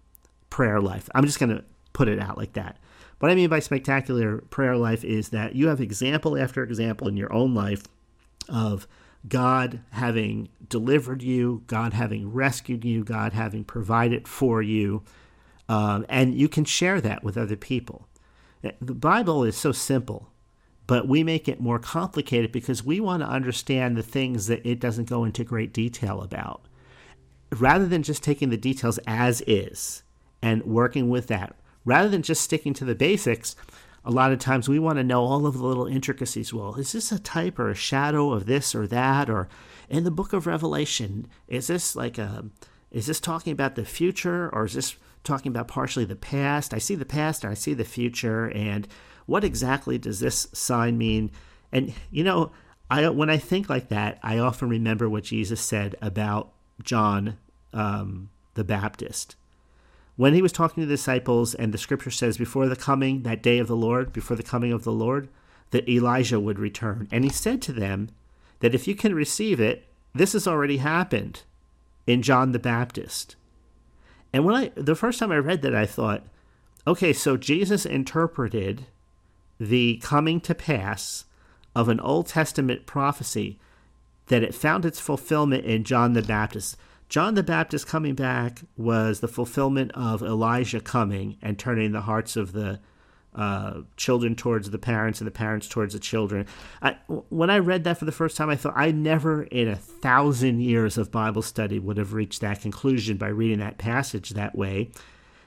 prayer 0.49 0.81
life. 0.81 1.09
I'm 1.13 1.25
just 1.25 1.39
going 1.39 1.55
to 1.55 1.63
put 1.93 2.07
it 2.07 2.19
out 2.19 2.37
like 2.37 2.53
that. 2.53 2.77
What 3.19 3.31
I 3.31 3.35
mean 3.35 3.49
by 3.49 3.59
spectacular 3.59 4.39
prayer 4.49 4.77
life 4.77 5.03
is 5.03 5.29
that 5.29 5.55
you 5.55 5.67
have 5.67 5.81
example 5.81 6.37
after 6.37 6.63
example 6.63 7.07
in 7.07 7.17
your 7.17 7.33
own 7.33 7.53
life 7.53 7.83
of 8.49 8.87
God 9.27 9.81
having 9.91 10.49
delivered 10.69 11.21
you, 11.21 11.63
God 11.67 11.93
having 11.93 12.31
rescued 12.31 12.85
you, 12.85 13.03
God 13.03 13.33
having 13.33 13.63
provided 13.63 14.27
for 14.27 14.61
you, 14.61 15.03
um, 15.69 16.05
and 16.09 16.35
you 16.35 16.47
can 16.47 16.65
share 16.65 17.01
that 17.01 17.23
with 17.23 17.37
other 17.37 17.55
people. 17.55 18.07
The 18.61 18.93
Bible 18.93 19.43
is 19.43 19.55
so 19.55 19.71
simple, 19.71 20.31
but 20.87 21.07
we 21.07 21.23
make 21.23 21.47
it 21.47 21.59
more 21.59 21.79
complicated 21.79 22.51
because 22.51 22.83
we 22.83 22.99
want 22.99 23.21
to 23.21 23.29
understand 23.29 23.95
the 23.95 24.03
things 24.03 24.47
that 24.47 24.65
it 24.65 24.79
doesn't 24.79 25.09
go 25.09 25.23
into 25.23 25.43
great 25.43 25.73
detail 25.73 26.21
about. 26.21 26.61
Rather 27.55 27.85
than 27.85 28.03
just 28.03 28.23
taking 28.23 28.49
the 28.49 28.57
details 28.57 28.99
as 29.07 29.41
is 29.41 30.03
and 30.41 30.63
working 30.63 31.09
with 31.09 31.27
that, 31.27 31.55
rather 31.85 32.09
than 32.09 32.21
just 32.21 32.41
sticking 32.41 32.73
to 32.73 32.85
the 32.85 32.95
basics, 32.95 33.55
a 34.07 34.11
lot 34.11 34.31
of 34.31 34.39
times 34.39 34.69
we 34.69 34.79
want 34.79 34.97
to 34.97 35.03
know 35.03 35.21
all 35.21 35.45
of 35.45 35.57
the 35.57 35.65
little 35.65 35.85
intricacies. 35.85 36.53
Well, 36.53 36.75
is 36.75 36.93
this 36.93 37.11
a 37.11 37.19
type 37.19 37.59
or 37.59 37.69
a 37.69 37.75
shadow 37.75 38.31
of 38.31 38.45
this 38.45 38.73
or 38.73 38.87
that? 38.87 39.29
Or 39.29 39.49
in 39.89 40.05
the 40.05 40.11
book 40.11 40.31
of 40.31 40.47
Revelation, 40.47 41.27
is 41.49 41.67
this 41.67 41.93
like 41.93 42.17
a, 42.17 42.45
is 42.89 43.07
this 43.07 43.19
talking 43.19 43.51
about 43.51 43.75
the 43.75 43.83
future 43.83 44.49
or 44.53 44.63
is 44.63 44.75
this 44.75 44.95
talking 45.25 45.49
about 45.49 45.67
partially 45.67 46.05
the 46.05 46.15
past? 46.15 46.73
I 46.73 46.77
see 46.77 46.95
the 46.95 47.03
past 47.03 47.43
and 47.43 47.51
I 47.51 47.53
see 47.53 47.73
the 47.73 47.83
future. 47.83 48.45
And 48.47 48.87
what 49.25 49.43
exactly 49.43 49.97
does 49.97 50.21
this 50.21 50.47
sign 50.53 50.97
mean? 50.97 51.29
And, 51.73 51.93
you 52.09 52.23
know, 52.23 52.53
I, 52.89 53.09
when 53.09 53.29
I 53.29 53.35
think 53.35 53.69
like 53.69 53.89
that, 53.89 54.19
I 54.23 54.37
often 54.37 54.69
remember 54.69 55.09
what 55.09 55.25
Jesus 55.25 55.59
said 55.59 55.97
about 56.01 56.53
John 56.81 57.37
um, 57.73 58.29
the 58.53 58.63
Baptist 58.63 59.35
when 60.17 60.33
he 60.33 60.41
was 60.41 60.51
talking 60.51 60.83
to 60.83 60.87
the 60.87 60.95
disciples, 60.95 61.55
and 61.55 61.73
the 61.73 61.77
scripture 61.77 62.11
says, 62.11 62.37
before 62.37 62.67
the 62.67 62.75
coming, 62.75 63.21
that 63.21 63.43
day 63.43 63.59
of 63.59 63.67
the 63.67 63.75
Lord, 63.75 64.11
before 64.11 64.35
the 64.35 64.43
coming 64.43 64.73
of 64.73 64.83
the 64.83 64.91
Lord, 64.91 65.29
that 65.71 65.87
Elijah 65.87 66.39
would 66.39 66.59
return. 66.59 67.07
And 67.11 67.23
he 67.23 67.29
said 67.29 67.61
to 67.63 67.71
them 67.71 68.09
that 68.59 68.73
if 68.75 68.87
you 68.87 68.95
can 68.95 69.13
receive 69.13 69.59
it, 69.59 69.85
this 70.13 70.33
has 70.33 70.47
already 70.47 70.77
happened 70.77 71.43
in 72.07 72.21
John 72.21 72.51
the 72.51 72.59
Baptist. 72.59 73.35
And 74.33 74.43
when 74.43 74.55
I 74.55 74.71
the 74.75 74.95
first 74.95 75.19
time 75.19 75.31
I 75.31 75.37
read 75.37 75.61
that, 75.61 75.75
I 75.75 75.85
thought, 75.85 76.23
okay, 76.85 77.13
so 77.13 77.37
Jesus 77.37 77.85
interpreted 77.85 78.87
the 79.59 79.97
coming 80.03 80.41
to 80.41 80.55
pass 80.55 81.25
of 81.75 81.89
an 81.89 81.99
Old 81.99 82.27
Testament 82.27 82.85
prophecy 82.85 83.59
that 84.27 84.43
it 84.43 84.55
found 84.55 84.85
its 84.85 84.99
fulfillment 84.99 85.65
in 85.65 85.83
John 85.83 86.13
the 86.13 86.21
Baptist. 86.21 86.75
John 87.09 87.35
the 87.35 87.43
Baptist 87.43 87.87
coming 87.87 88.15
back 88.15 88.61
was 88.75 89.21
the 89.21 89.27
fulfillment 89.27 89.91
of 89.93 90.21
Elijah 90.21 90.81
coming 90.81 91.37
and 91.41 91.57
turning 91.57 91.93
the 91.93 92.01
hearts 92.01 92.35
of 92.35 92.51
the 92.51 92.79
uh, 93.33 93.81
children 93.95 94.35
towards 94.35 94.71
the 94.71 94.79
parents 94.79 95.21
and 95.21 95.27
the 95.27 95.31
parents 95.31 95.67
towards 95.67 95.93
the 95.93 95.99
children. 95.99 96.45
I, 96.81 96.97
when 97.29 97.49
I 97.49 97.59
read 97.59 97.83
that 97.85 97.97
for 97.97 98.05
the 98.05 98.11
first 98.11 98.35
time, 98.35 98.49
I 98.49 98.55
thought 98.55 98.73
I 98.75 98.91
never 98.91 99.43
in 99.43 99.67
a 99.67 99.75
thousand 99.75 100.61
years 100.61 100.97
of 100.97 101.11
Bible 101.11 101.43
study 101.43 101.79
would 101.79 101.97
have 101.97 102.13
reached 102.13 102.41
that 102.41 102.61
conclusion 102.61 103.17
by 103.17 103.27
reading 103.27 103.59
that 103.59 103.77
passage 103.77 104.31
that 104.31 104.55
way. 104.55 104.91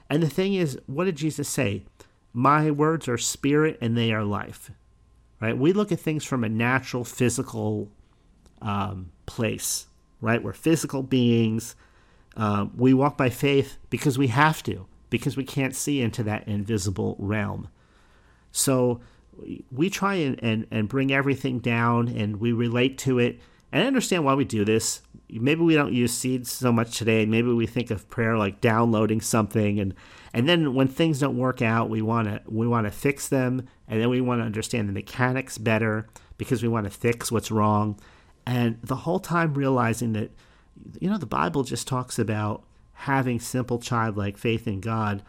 And 0.09 0.23
the 0.23 0.31
thing 0.31 0.55
is, 0.55 0.79
what 0.87 1.05
did 1.05 1.17
Jesus 1.17 1.49
say? 1.49 1.85
My 2.33 2.71
words 2.71 3.09
are 3.09 3.19
spirit 3.19 3.77
and 3.81 3.97
they 3.97 4.13
are 4.13 4.25
life. 4.25 4.71
Right? 5.41 5.57
We 5.57 5.73
look 5.73 5.91
at 5.91 6.01
things 6.01 6.25
from 6.25 6.45
a 6.45 6.49
natural, 6.49 7.05
physical 7.05 7.91
um, 8.63 9.11
place 9.27 9.87
right? 10.21 10.43
We're 10.43 10.53
physical 10.53 11.03
beings. 11.03 11.75
Uh, 12.37 12.67
we 12.77 12.95
walk 12.95 13.17
by 13.17 13.31
faith 13.31 13.79
because 13.91 14.19
we 14.19 14.29
have 14.29 14.63
to, 14.65 14.87
because 15.09 15.37
we 15.37 15.45
can't 15.45 15.75
see 15.75 16.01
into 16.01 16.23
that 16.25 16.47
invisible 16.47 17.17
realm. 17.19 17.69
So 18.53 19.01
we 19.71 19.91
try 19.91 20.15
and, 20.15 20.43
and, 20.43 20.67
and 20.71 20.89
bring 20.89 21.13
everything 21.13 21.59
down 21.61 22.09
and 22.09 22.37
we 22.37 22.53
relate 22.53 22.99
to 22.99 23.19
it. 23.19 23.41
And 23.73 23.85
I 23.85 23.87
understand 23.87 24.25
why 24.25 24.35
we 24.35 24.45
do 24.45 24.65
this. 24.65 25.03
Maybe 25.29 25.61
we 25.61 25.75
don't 25.75 25.93
use 25.93 26.13
seeds 26.13 26.51
so 26.51 26.73
much 26.73 26.99
today. 26.99 27.25
Maybe 27.25 27.53
we 27.53 27.67
think 27.67 27.91
of 27.91 28.09
prayer 28.11 28.37
like 28.37 28.61
downloading 28.61 29.21
something 29.21 29.79
and 29.79 29.95
and 30.33 30.49
then 30.49 30.75
when 30.75 30.87
things 30.87 31.19
don't 31.19 31.37
work 31.37 31.61
out, 31.61 31.91
we 31.91 32.03
want 32.03 32.29
to 32.29 32.41
we 32.47 32.67
want 32.67 32.87
to 32.87 32.91
fix 32.93 33.29
them 33.29 33.69
and 33.89 34.01
then 34.01 34.09
we 34.09 34.21
want 34.21 34.41
to 34.41 34.45
understand 34.45 34.89
the 34.89 34.93
mechanics 34.93 35.59
better 35.59 36.07
because 36.39 36.63
we 36.63 36.69
want 36.69 36.85
to 36.85 36.91
fix 36.91 37.33
what's 37.33 37.51
wrong 37.51 37.99
and 38.47 38.79
the 38.83 38.97
whole 38.97 39.21
time 39.21 39.55
realizing 39.55 40.13
that 40.13 40.31
you 40.99 41.11
know 41.11 41.19
the 41.19 41.27
bible 41.27 41.63
just 41.63 41.87
talks 41.87 42.19
about 42.19 42.63
having 43.01 43.41
simple 43.41 43.79
childlike 43.79 44.37
faith 44.37 44.67
in 44.67 44.79
God, 44.79 45.23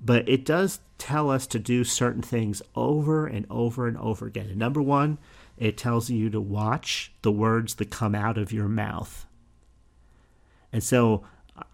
but 0.00 0.28
it 0.28 0.44
does 0.44 0.78
tell 0.96 1.28
us 1.28 1.44
to 1.48 1.58
do 1.58 1.82
certain 1.82 2.22
things 2.22 2.62
over 2.76 3.26
and 3.26 3.44
over 3.50 3.88
and 3.88 3.98
over 3.98 4.26
again. 4.26 4.46
And 4.46 4.58
number 4.58 4.80
one, 4.80 5.18
it 5.56 5.76
tells 5.76 6.08
you 6.08 6.30
to 6.30 6.40
watch 6.40 7.12
the 7.22 7.32
words 7.32 7.74
that 7.76 7.90
come 7.90 8.14
out 8.14 8.38
of 8.38 8.52
your 8.52 8.68
mouth. 8.68 9.26
And 10.72 10.84
so 10.84 11.24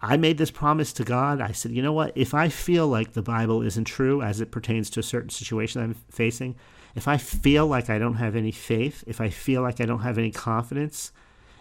I 0.01 0.17
made 0.17 0.39
this 0.39 0.49
promise 0.49 0.91
to 0.93 1.03
God. 1.03 1.39
I 1.39 1.51
said, 1.51 1.71
you 1.71 1.83
know 1.83 1.93
what? 1.93 2.13
If 2.15 2.33
I 2.33 2.49
feel 2.49 2.87
like 2.87 3.13
the 3.13 3.21
Bible 3.21 3.61
isn't 3.61 3.85
true 3.85 4.23
as 4.23 4.41
it 4.41 4.49
pertains 4.49 4.89
to 4.91 5.01
a 5.01 5.03
certain 5.03 5.29
situation 5.29 5.83
I'm 5.83 5.93
facing, 6.09 6.55
if 6.95 7.07
I 7.07 7.17
feel 7.17 7.67
like 7.67 7.89
I 7.89 7.97
don't 7.97 8.15
have 8.15 8.35
any 8.35 8.51
faith, 8.51 9.03
if 9.07 9.19
I 9.19 9.29
feel 9.29 9.61
like 9.61 9.81
I 9.81 9.85
don't 9.85 10.01
have 10.01 10.17
any 10.17 10.31
confidence, 10.31 11.11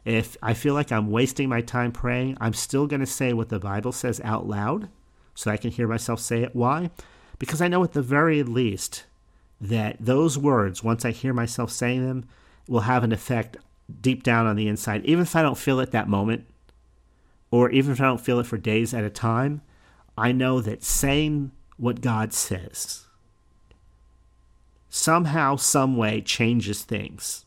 if 0.04 0.36
I 0.42 0.54
feel 0.54 0.74
like 0.74 0.92
I'm 0.92 1.10
wasting 1.10 1.48
my 1.48 1.60
time 1.60 1.92
praying, 1.92 2.36
I'm 2.40 2.54
still 2.54 2.86
going 2.86 3.00
to 3.00 3.06
say 3.06 3.32
what 3.32 3.48
the 3.48 3.58
Bible 3.58 3.92
says 3.92 4.20
out 4.24 4.46
loud 4.46 4.88
so 5.34 5.50
I 5.50 5.56
can 5.56 5.70
hear 5.70 5.88
myself 5.88 6.20
say 6.20 6.42
it. 6.42 6.54
Why? 6.54 6.90
Because 7.38 7.60
I 7.60 7.68
know 7.68 7.82
at 7.84 7.92
the 7.92 8.02
very 8.02 8.42
least 8.42 9.04
that 9.60 9.96
those 10.00 10.36
words, 10.36 10.82
once 10.82 11.04
I 11.04 11.12
hear 11.12 11.32
myself 11.32 11.70
saying 11.70 12.06
them, 12.06 12.28
will 12.68 12.80
have 12.80 13.04
an 13.04 13.12
effect 13.12 13.56
deep 14.00 14.22
down 14.22 14.46
on 14.46 14.56
the 14.56 14.68
inside. 14.68 15.04
Even 15.04 15.22
if 15.22 15.36
I 15.36 15.42
don't 15.42 15.58
feel 15.58 15.80
it 15.80 15.92
that 15.92 16.08
moment, 16.08 16.46
or 17.50 17.70
even 17.70 17.92
if 17.92 18.00
I 18.00 18.04
don't 18.04 18.20
feel 18.20 18.40
it 18.40 18.46
for 18.46 18.58
days 18.58 18.92
at 18.92 19.04
a 19.04 19.10
time, 19.10 19.62
I 20.16 20.32
know 20.32 20.60
that 20.60 20.82
saying 20.82 21.52
what 21.76 22.00
God 22.00 22.32
says 22.32 23.06
somehow, 24.94 25.56
some 25.56 25.96
way 25.96 26.20
changes 26.20 26.82
things. 26.82 27.46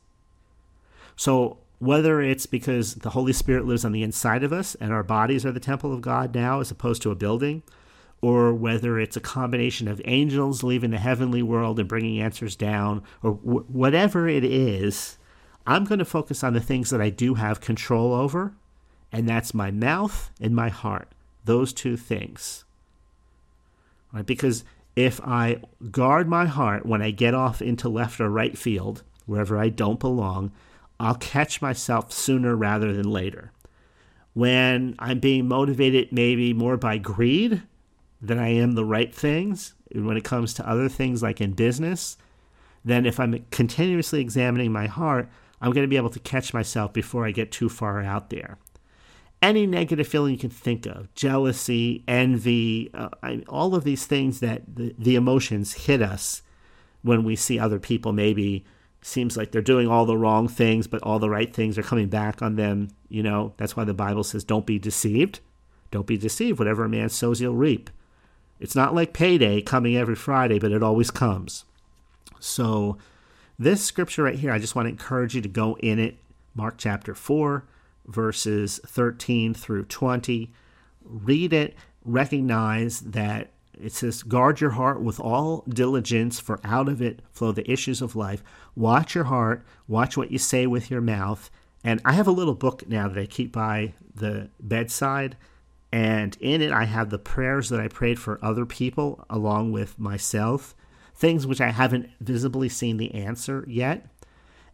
So 1.16 1.60
whether 1.78 2.20
it's 2.20 2.48
because 2.48 2.96
the 2.96 3.12
Holy 3.12 3.34
Spirit 3.34 3.66
lives 3.66 3.86
on 3.86 3.92
the 3.92 4.02
inside 4.02 4.44
of 4.44 4.52
us 4.52 4.74
and 4.76 4.92
our 4.92 5.04
bodies 5.04 5.46
are 5.46 5.52
the 5.52 5.60
temple 5.60 5.94
of 5.94 6.02
God 6.02 6.34
now 6.34 6.60
as 6.60 6.72
opposed 6.72 7.04
to 7.04 7.12
a 7.12 7.16
building, 7.16 7.62
or 8.20 8.52
whether 8.52 9.00
it's 9.00 9.16
a 9.16 9.22
combination 9.22 9.88
of 9.88 10.02
angels 10.06 10.64
leaving 10.64 10.90
the 10.90 10.98
heavenly 10.98 11.44
world 11.44 11.80
and 11.80 11.88
bringing 11.88 12.20
answers 12.20 12.56
down, 12.56 13.04
or 13.22 13.36
w- 13.36 13.66
whatever 13.68 14.28
it 14.28 14.44
is, 14.44 15.20
I'm 15.68 15.86
going 15.86 16.00
to 16.00 16.06
focus 16.06 16.44
on 16.44 16.54
the 16.54 16.60
things 16.60 16.90
that 16.90 17.02
I 17.02 17.12
do 17.12 17.36
have 17.36 17.62
control 17.62 18.12
over, 18.12 18.54
and 19.12 19.30
that's 19.30 19.54
my 19.54 19.70
mouth 19.70 20.32
and 20.42 20.56
my 20.56 20.70
heart. 20.70 21.10
Those 21.44 21.74
two 21.74 21.96
things. 21.96 22.66
Right? 24.12 24.26
Because 24.26 24.64
if 24.96 25.20
I 25.22 25.62
guard 25.92 26.28
my 26.28 26.46
heart 26.46 26.86
when 26.86 27.02
I 27.02 27.12
get 27.12 27.34
off 27.34 27.62
into 27.62 27.90
left 27.90 28.20
or 28.20 28.30
right 28.30 28.58
field, 28.58 29.04
wherever 29.26 29.58
I 29.58 29.70
don't 29.70 30.00
belong, 30.00 30.52
I'll 31.00 31.16
catch 31.16 31.62
myself 31.62 32.12
sooner 32.14 32.56
rather 32.56 32.94
than 32.94 33.10
later. 33.10 33.52
When 34.34 34.96
I'm 35.00 35.20
being 35.20 35.48
motivated 35.48 36.12
maybe 36.12 36.54
more 36.54 36.78
by 36.78 36.98
greed 36.98 37.64
than 38.22 38.40
I 38.40 38.50
am 38.50 38.74
the 38.74 38.86
right 38.86 39.14
things, 39.14 39.74
when 39.94 40.18
it 40.18 40.24
comes 40.24 40.54
to 40.56 40.70
other 40.70 40.90
things 40.90 41.22
like 41.22 41.42
in 41.42 41.54
business, 41.54 42.18
then 42.84 43.06
if 43.06 43.20
I'm 43.20 43.46
continuously 43.52 44.22
examining 44.22 44.72
my 44.72 44.88
heart, 44.88 45.30
I'm 45.62 45.72
going 45.72 45.84
to 45.84 45.90
be 45.90 45.98
able 45.98 46.10
to 46.12 46.20
catch 46.20 46.54
myself 46.54 46.94
before 46.94 47.26
I 47.26 47.32
get 47.32 47.52
too 47.52 47.70
far 47.70 48.02
out 48.02 48.30
there. 48.30 48.58
Any 49.46 49.68
negative 49.68 50.08
feeling 50.08 50.32
you 50.32 50.40
can 50.40 50.50
think 50.50 50.88
of, 50.88 51.14
jealousy, 51.14 52.04
envy, 52.08 52.90
uh, 52.96 53.10
I, 53.22 53.44
all 53.48 53.76
of 53.76 53.84
these 53.84 54.08
things 54.08 54.40
that 54.40 54.64
the, 54.76 54.96
the 54.98 55.16
emotions 55.16 55.86
hit 55.86 56.02
us 56.02 56.42
when 57.04 57.24
we 57.24 57.36
see 57.36 57.60
other 57.60 57.78
people 57.78 58.12
maybe 58.12 58.66
seems 59.04 59.38
like 59.38 59.52
they're 59.52 59.62
doing 59.62 59.88
all 59.88 60.08
the 60.08 60.18
wrong 60.18 60.48
things, 60.48 60.88
but 60.88 61.04
all 61.04 61.20
the 61.20 61.30
right 61.30 61.54
things 61.54 61.78
are 61.78 61.84
coming 61.84 62.10
back 62.10 62.42
on 62.42 62.56
them. 62.56 62.88
You 63.08 63.22
know, 63.22 63.54
that's 63.58 63.78
why 63.78 63.84
the 63.84 63.94
Bible 63.94 64.24
says, 64.24 64.44
don't 64.44 64.66
be 64.66 64.80
deceived. 64.80 65.42
Don't 65.92 66.08
be 66.08 66.18
deceived. 66.18 66.58
Whatever 66.58 66.84
a 66.84 66.90
man 66.90 67.10
sows, 67.10 67.38
he'll 67.38 67.54
reap. 67.54 67.92
It's 68.60 68.76
not 68.76 68.96
like 68.96 69.14
payday 69.14 69.62
coming 69.62 69.96
every 69.96 70.16
Friday, 70.16 70.58
but 70.58 70.72
it 70.72 70.82
always 70.82 71.12
comes. 71.12 71.66
So, 72.40 72.98
this 73.60 73.86
scripture 73.86 74.24
right 74.24 74.40
here, 74.40 74.52
I 74.52 74.58
just 74.58 74.74
want 74.74 74.88
to 74.88 74.90
encourage 74.90 75.36
you 75.36 75.42
to 75.44 75.48
go 75.48 75.78
in 75.84 76.00
it. 76.00 76.18
Mark 76.56 76.80
chapter 76.80 77.14
4, 77.14 77.64
verses 78.08 78.80
13 78.86 79.54
through 79.54 79.86
20. 79.86 80.52
Read 81.04 81.54
it, 81.54 81.76
recognize 82.04 83.02
that 83.02 83.52
it 83.82 83.92
says, 83.92 84.24
Guard 84.24 84.62
your 84.62 84.72
heart 84.72 85.02
with 85.02 85.20
all 85.20 85.64
diligence, 85.68 86.40
for 86.40 86.60
out 86.64 86.88
of 86.88 87.02
it 87.02 87.22
flow 87.32 87.52
the 87.52 87.70
issues 87.70 88.02
of 88.02 88.16
life. 88.16 88.44
Watch 88.76 89.16
your 89.16 89.26
heart, 89.26 89.66
watch 89.88 90.18
what 90.18 90.32
you 90.32 90.38
say 90.38 90.66
with 90.68 90.90
your 90.90 91.02
mouth. 91.02 91.50
And 91.84 92.02
I 92.04 92.14
have 92.14 92.28
a 92.28 92.32
little 92.32 92.56
book 92.56 92.88
now 92.88 93.08
that 93.08 93.18
I 93.18 93.26
keep 93.26 93.52
by 93.52 93.94
the 94.14 94.50
bedside. 94.60 95.38
And 95.92 96.36
in 96.40 96.62
it, 96.62 96.72
I 96.72 96.86
have 96.86 97.10
the 97.10 97.20
prayers 97.20 97.70
that 97.70 97.80
I 97.80 97.88
prayed 97.88 98.20
for 98.20 98.44
other 98.44 98.66
people 98.66 99.24
along 99.30 99.72
with 99.72 100.00
myself, 100.00 100.76
things 101.14 101.46
which 101.46 101.62
I 101.62 101.70
haven't 101.70 102.10
visibly 102.20 102.70
seen 102.70 102.98
the 102.98 103.14
answer 103.14 103.64
yet. 103.68 104.08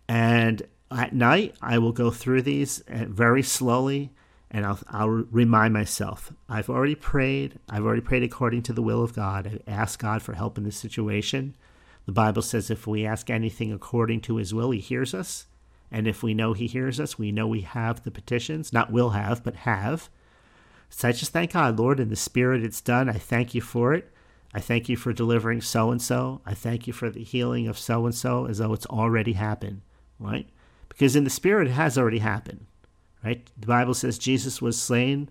And 0.07 0.63
at 0.91 1.13
night, 1.13 1.55
I 1.61 1.77
will 1.77 1.91
go 1.91 2.11
through 2.11 2.41
these 2.41 2.81
uh, 2.81 3.05
very 3.07 3.43
slowly 3.43 4.11
and 4.49 4.65
I'll, 4.65 4.79
I'll 4.89 5.09
remind 5.09 5.73
myself 5.73 6.33
I've 6.49 6.69
already 6.69 6.95
prayed. 6.95 7.57
I've 7.69 7.85
already 7.85 8.01
prayed 8.01 8.23
according 8.23 8.63
to 8.63 8.73
the 8.73 8.81
will 8.81 9.01
of 9.01 9.15
God. 9.15 9.47
I've 9.47 9.61
asked 9.65 9.99
God 9.99 10.21
for 10.21 10.33
help 10.33 10.57
in 10.57 10.65
this 10.65 10.77
situation. 10.77 11.55
The 12.05 12.11
Bible 12.11 12.41
says 12.41 12.69
if 12.69 12.85
we 12.85 13.05
ask 13.05 13.29
anything 13.29 13.71
according 13.71 14.21
to 14.21 14.35
his 14.35 14.53
will, 14.53 14.71
he 14.71 14.79
hears 14.79 15.13
us. 15.13 15.45
And 15.89 16.07
if 16.07 16.23
we 16.23 16.33
know 16.33 16.53
he 16.53 16.67
hears 16.67 16.99
us, 16.99 17.17
we 17.17 17.31
know 17.31 17.47
we 17.47 17.61
have 17.61 18.03
the 18.03 18.11
petitions, 18.11 18.73
not 18.73 18.91
will 18.91 19.11
have, 19.11 19.43
but 19.43 19.57
have. 19.57 20.09
So 20.89 21.07
I 21.07 21.11
just 21.13 21.31
thank 21.31 21.53
God, 21.53 21.79
Lord, 21.79 21.99
in 21.99 22.09
the 22.09 22.15
spirit 22.15 22.63
it's 22.63 22.81
done. 22.81 23.09
I 23.09 23.13
thank 23.13 23.55
you 23.55 23.61
for 23.61 23.93
it. 23.93 24.11
I 24.53 24.59
thank 24.59 24.89
you 24.89 24.97
for 24.97 25.13
delivering 25.13 25.61
so 25.61 25.91
and 25.91 26.01
so. 26.01 26.41
I 26.45 26.53
thank 26.53 26.87
you 26.87 26.93
for 26.93 27.09
the 27.09 27.23
healing 27.23 27.67
of 27.67 27.77
so 27.77 28.05
and 28.05 28.13
so 28.13 28.47
as 28.47 28.57
though 28.57 28.73
it's 28.73 28.85
already 28.87 29.33
happened, 29.33 29.81
right? 30.19 30.47
Because 30.93 31.15
in 31.15 31.23
the 31.23 31.29
spirit, 31.29 31.67
it 31.67 31.71
has 31.71 31.97
already 31.97 32.19
happened 32.19 32.65
right? 33.23 33.47
The 33.57 33.67
Bible 33.67 33.93
says 33.93 34.17
Jesus 34.17 34.61
was 34.61 34.81
slain 34.81 35.29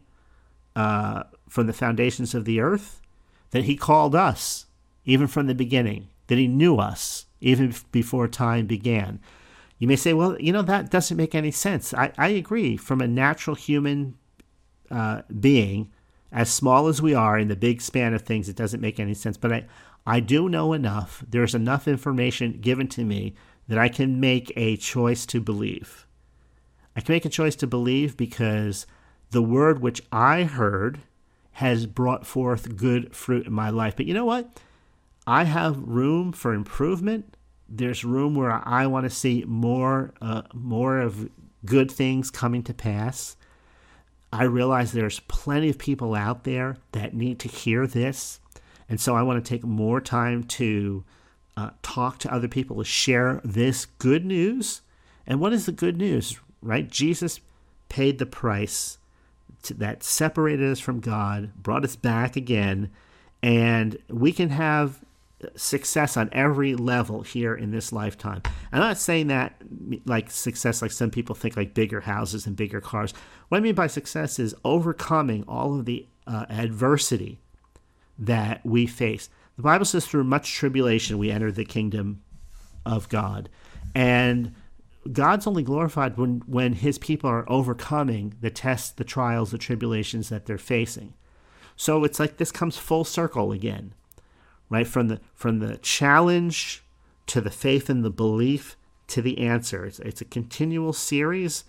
uh, 0.76 1.24
from 1.48 1.66
the 1.66 1.72
foundations 1.72 2.34
of 2.34 2.44
the 2.44 2.60
earth, 2.60 3.00
that 3.50 3.64
he 3.64 3.76
called 3.76 4.14
us 4.14 4.66
even 5.04 5.26
from 5.26 5.46
the 5.46 5.54
beginning, 5.54 6.08
that 6.28 6.38
he 6.38 6.46
knew 6.46 6.76
us 6.76 7.26
even 7.40 7.74
before 7.90 8.28
time 8.28 8.66
began. 8.66 9.18
You 9.78 9.88
may 9.88 9.96
say, 9.96 10.12
well, 10.12 10.36
you 10.38 10.52
know, 10.52 10.62
that 10.62 10.90
doesn't 10.90 11.16
make 11.16 11.34
any 11.34 11.50
sense. 11.50 11.94
I, 11.94 12.12
I 12.18 12.28
agree. 12.28 12.76
From 12.76 13.00
a 13.00 13.08
natural 13.08 13.56
human 13.56 14.16
uh, 14.90 15.22
being, 15.40 15.90
as 16.30 16.52
small 16.52 16.86
as 16.86 17.02
we 17.02 17.14
are 17.14 17.38
in 17.38 17.48
the 17.48 17.56
big 17.56 17.80
span 17.80 18.14
of 18.14 18.22
things, 18.22 18.48
it 18.48 18.56
doesn't 18.56 18.80
make 18.80 19.00
any 19.00 19.14
sense. 19.14 19.36
But 19.36 19.52
I, 19.52 19.66
I 20.06 20.20
do 20.20 20.48
know 20.48 20.74
enough. 20.74 21.24
There's 21.28 21.54
enough 21.54 21.88
information 21.88 22.60
given 22.60 22.88
to 22.88 23.04
me 23.04 23.34
that 23.70 23.78
I 23.78 23.88
can 23.88 24.18
make 24.18 24.52
a 24.56 24.76
choice 24.76 25.24
to 25.26 25.40
believe. 25.40 26.04
I 26.96 27.00
can 27.00 27.12
make 27.14 27.24
a 27.24 27.28
choice 27.28 27.54
to 27.54 27.68
believe 27.68 28.16
because 28.16 28.84
the 29.30 29.42
word 29.42 29.80
which 29.80 30.02
I 30.10 30.42
heard 30.42 30.98
has 31.52 31.86
brought 31.86 32.26
forth 32.26 32.74
good 32.76 33.14
fruit 33.14 33.46
in 33.46 33.52
my 33.52 33.70
life. 33.70 33.94
But 33.94 34.06
you 34.06 34.14
know 34.14 34.24
what? 34.24 34.60
I 35.24 35.44
have 35.44 35.78
room 35.78 36.32
for 36.32 36.52
improvement. 36.52 37.36
There's 37.68 38.04
room 38.04 38.34
where 38.34 38.60
I 38.66 38.88
want 38.88 39.04
to 39.04 39.10
see 39.10 39.44
more, 39.46 40.14
uh, 40.20 40.42
more 40.52 40.98
of 40.98 41.30
good 41.64 41.92
things 41.92 42.28
coming 42.28 42.64
to 42.64 42.74
pass. 42.74 43.36
I 44.32 44.44
realize 44.44 44.90
there's 44.90 45.20
plenty 45.20 45.68
of 45.68 45.78
people 45.78 46.16
out 46.16 46.42
there 46.42 46.76
that 46.90 47.14
need 47.14 47.38
to 47.38 47.48
hear 47.48 47.86
this, 47.86 48.40
and 48.88 49.00
so 49.00 49.14
I 49.14 49.22
want 49.22 49.44
to 49.44 49.48
take 49.48 49.62
more 49.62 50.00
time 50.00 50.42
to 50.42 51.04
uh, 51.56 51.70
talk 51.82 52.18
to 52.18 52.32
other 52.32 52.48
people 52.48 52.76
to 52.76 52.84
share 52.84 53.40
this 53.44 53.86
good 53.86 54.24
news. 54.24 54.82
And 55.26 55.40
what 55.40 55.52
is 55.52 55.66
the 55.66 55.72
good 55.72 55.96
news? 55.96 56.38
right? 56.62 56.88
Jesus 56.88 57.40
paid 57.88 58.18
the 58.18 58.26
price 58.26 58.98
to, 59.64 59.74
that 59.74 60.02
separated 60.02 60.70
us 60.70 60.80
from 60.80 61.00
God, 61.00 61.52
brought 61.54 61.84
us 61.84 61.96
back 61.96 62.36
again, 62.36 62.90
and 63.42 63.98
we 64.08 64.32
can 64.32 64.50
have 64.50 65.00
success 65.56 66.16
on 66.16 66.28
every 66.32 66.74
level 66.74 67.22
here 67.22 67.54
in 67.54 67.70
this 67.70 67.92
lifetime. 67.92 68.42
I'm 68.72 68.80
not 68.80 68.98
saying 68.98 69.28
that 69.28 69.54
like 70.04 70.30
success, 70.30 70.82
like 70.82 70.92
some 70.92 71.10
people 71.10 71.34
think, 71.34 71.56
like 71.56 71.72
bigger 71.72 72.00
houses 72.00 72.46
and 72.46 72.54
bigger 72.54 72.80
cars. 72.80 73.14
What 73.48 73.58
I 73.58 73.60
mean 73.60 73.74
by 73.74 73.86
success 73.86 74.38
is 74.38 74.54
overcoming 74.64 75.44
all 75.48 75.78
of 75.78 75.86
the 75.86 76.06
uh, 76.26 76.44
adversity 76.50 77.40
that 78.18 78.64
we 78.66 78.86
face. 78.86 79.30
The 79.60 79.64
Bible 79.64 79.84
says, 79.84 80.06
through 80.06 80.24
much 80.24 80.54
tribulation, 80.54 81.18
we 81.18 81.30
enter 81.30 81.52
the 81.52 81.66
kingdom 81.66 82.22
of 82.86 83.10
God. 83.10 83.50
And 83.94 84.54
God's 85.12 85.46
only 85.46 85.62
glorified 85.62 86.16
when, 86.16 86.42
when 86.46 86.72
his 86.72 86.96
people 86.96 87.28
are 87.28 87.44
overcoming 87.46 88.32
the 88.40 88.48
tests, 88.48 88.88
the 88.88 89.04
trials, 89.04 89.50
the 89.50 89.58
tribulations 89.58 90.30
that 90.30 90.46
they're 90.46 90.56
facing. 90.56 91.12
So 91.76 92.04
it's 92.04 92.18
like 92.18 92.38
this 92.38 92.50
comes 92.50 92.78
full 92.78 93.04
circle 93.04 93.52
again, 93.52 93.92
right? 94.70 94.86
From 94.86 95.08
the 95.08 95.20
from 95.34 95.58
the 95.58 95.76
challenge 95.76 96.82
to 97.26 97.42
the 97.42 97.50
faith 97.50 97.90
and 97.90 98.02
the 98.02 98.08
belief 98.08 98.78
to 99.08 99.20
the 99.20 99.40
answer. 99.40 99.84
It's, 99.84 99.98
it's 99.98 100.22
a 100.22 100.24
continual 100.24 100.94
series 100.94 101.64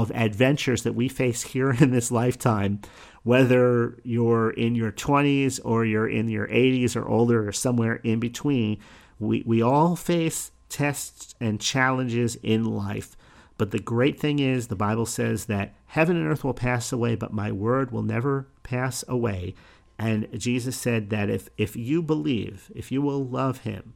of 0.00 0.10
adventures 0.14 0.84
that 0.84 0.94
we 0.94 1.06
face 1.06 1.42
here 1.42 1.70
in 1.80 1.90
this 1.90 2.10
lifetime, 2.10 2.80
whether 3.24 3.98
you're 4.02 4.50
in 4.50 4.74
your 4.74 4.90
20s 4.90 5.60
or 5.64 5.84
you're 5.84 6.08
in 6.08 6.28
your 6.28 6.48
80s 6.48 6.96
or 6.96 7.06
older 7.06 7.46
or 7.46 7.52
somewhere 7.52 7.96
in 7.96 8.18
between, 8.18 8.78
we, 9.18 9.42
we 9.46 9.62
all 9.62 9.94
face 9.94 10.50
tests 10.68 11.34
and 11.40 11.60
challenges 11.60 12.36
in 12.36 12.64
life. 12.64 13.16
But 13.58 13.70
the 13.70 13.78
great 13.78 14.18
thing 14.18 14.38
is, 14.38 14.68
the 14.68 14.74
Bible 14.74 15.06
says 15.06 15.44
that 15.44 15.74
heaven 15.86 16.16
and 16.16 16.26
earth 16.26 16.42
will 16.42 16.54
pass 16.54 16.90
away, 16.90 17.14
but 17.14 17.34
my 17.34 17.52
word 17.52 17.90
will 17.90 18.02
never 18.02 18.48
pass 18.62 19.04
away. 19.06 19.54
And 19.98 20.26
Jesus 20.36 20.76
said 20.76 21.10
that 21.10 21.28
if, 21.28 21.50
if 21.58 21.76
you 21.76 22.02
believe, 22.02 22.72
if 22.74 22.90
you 22.90 23.02
will 23.02 23.24
love 23.24 23.58
him, 23.58 23.92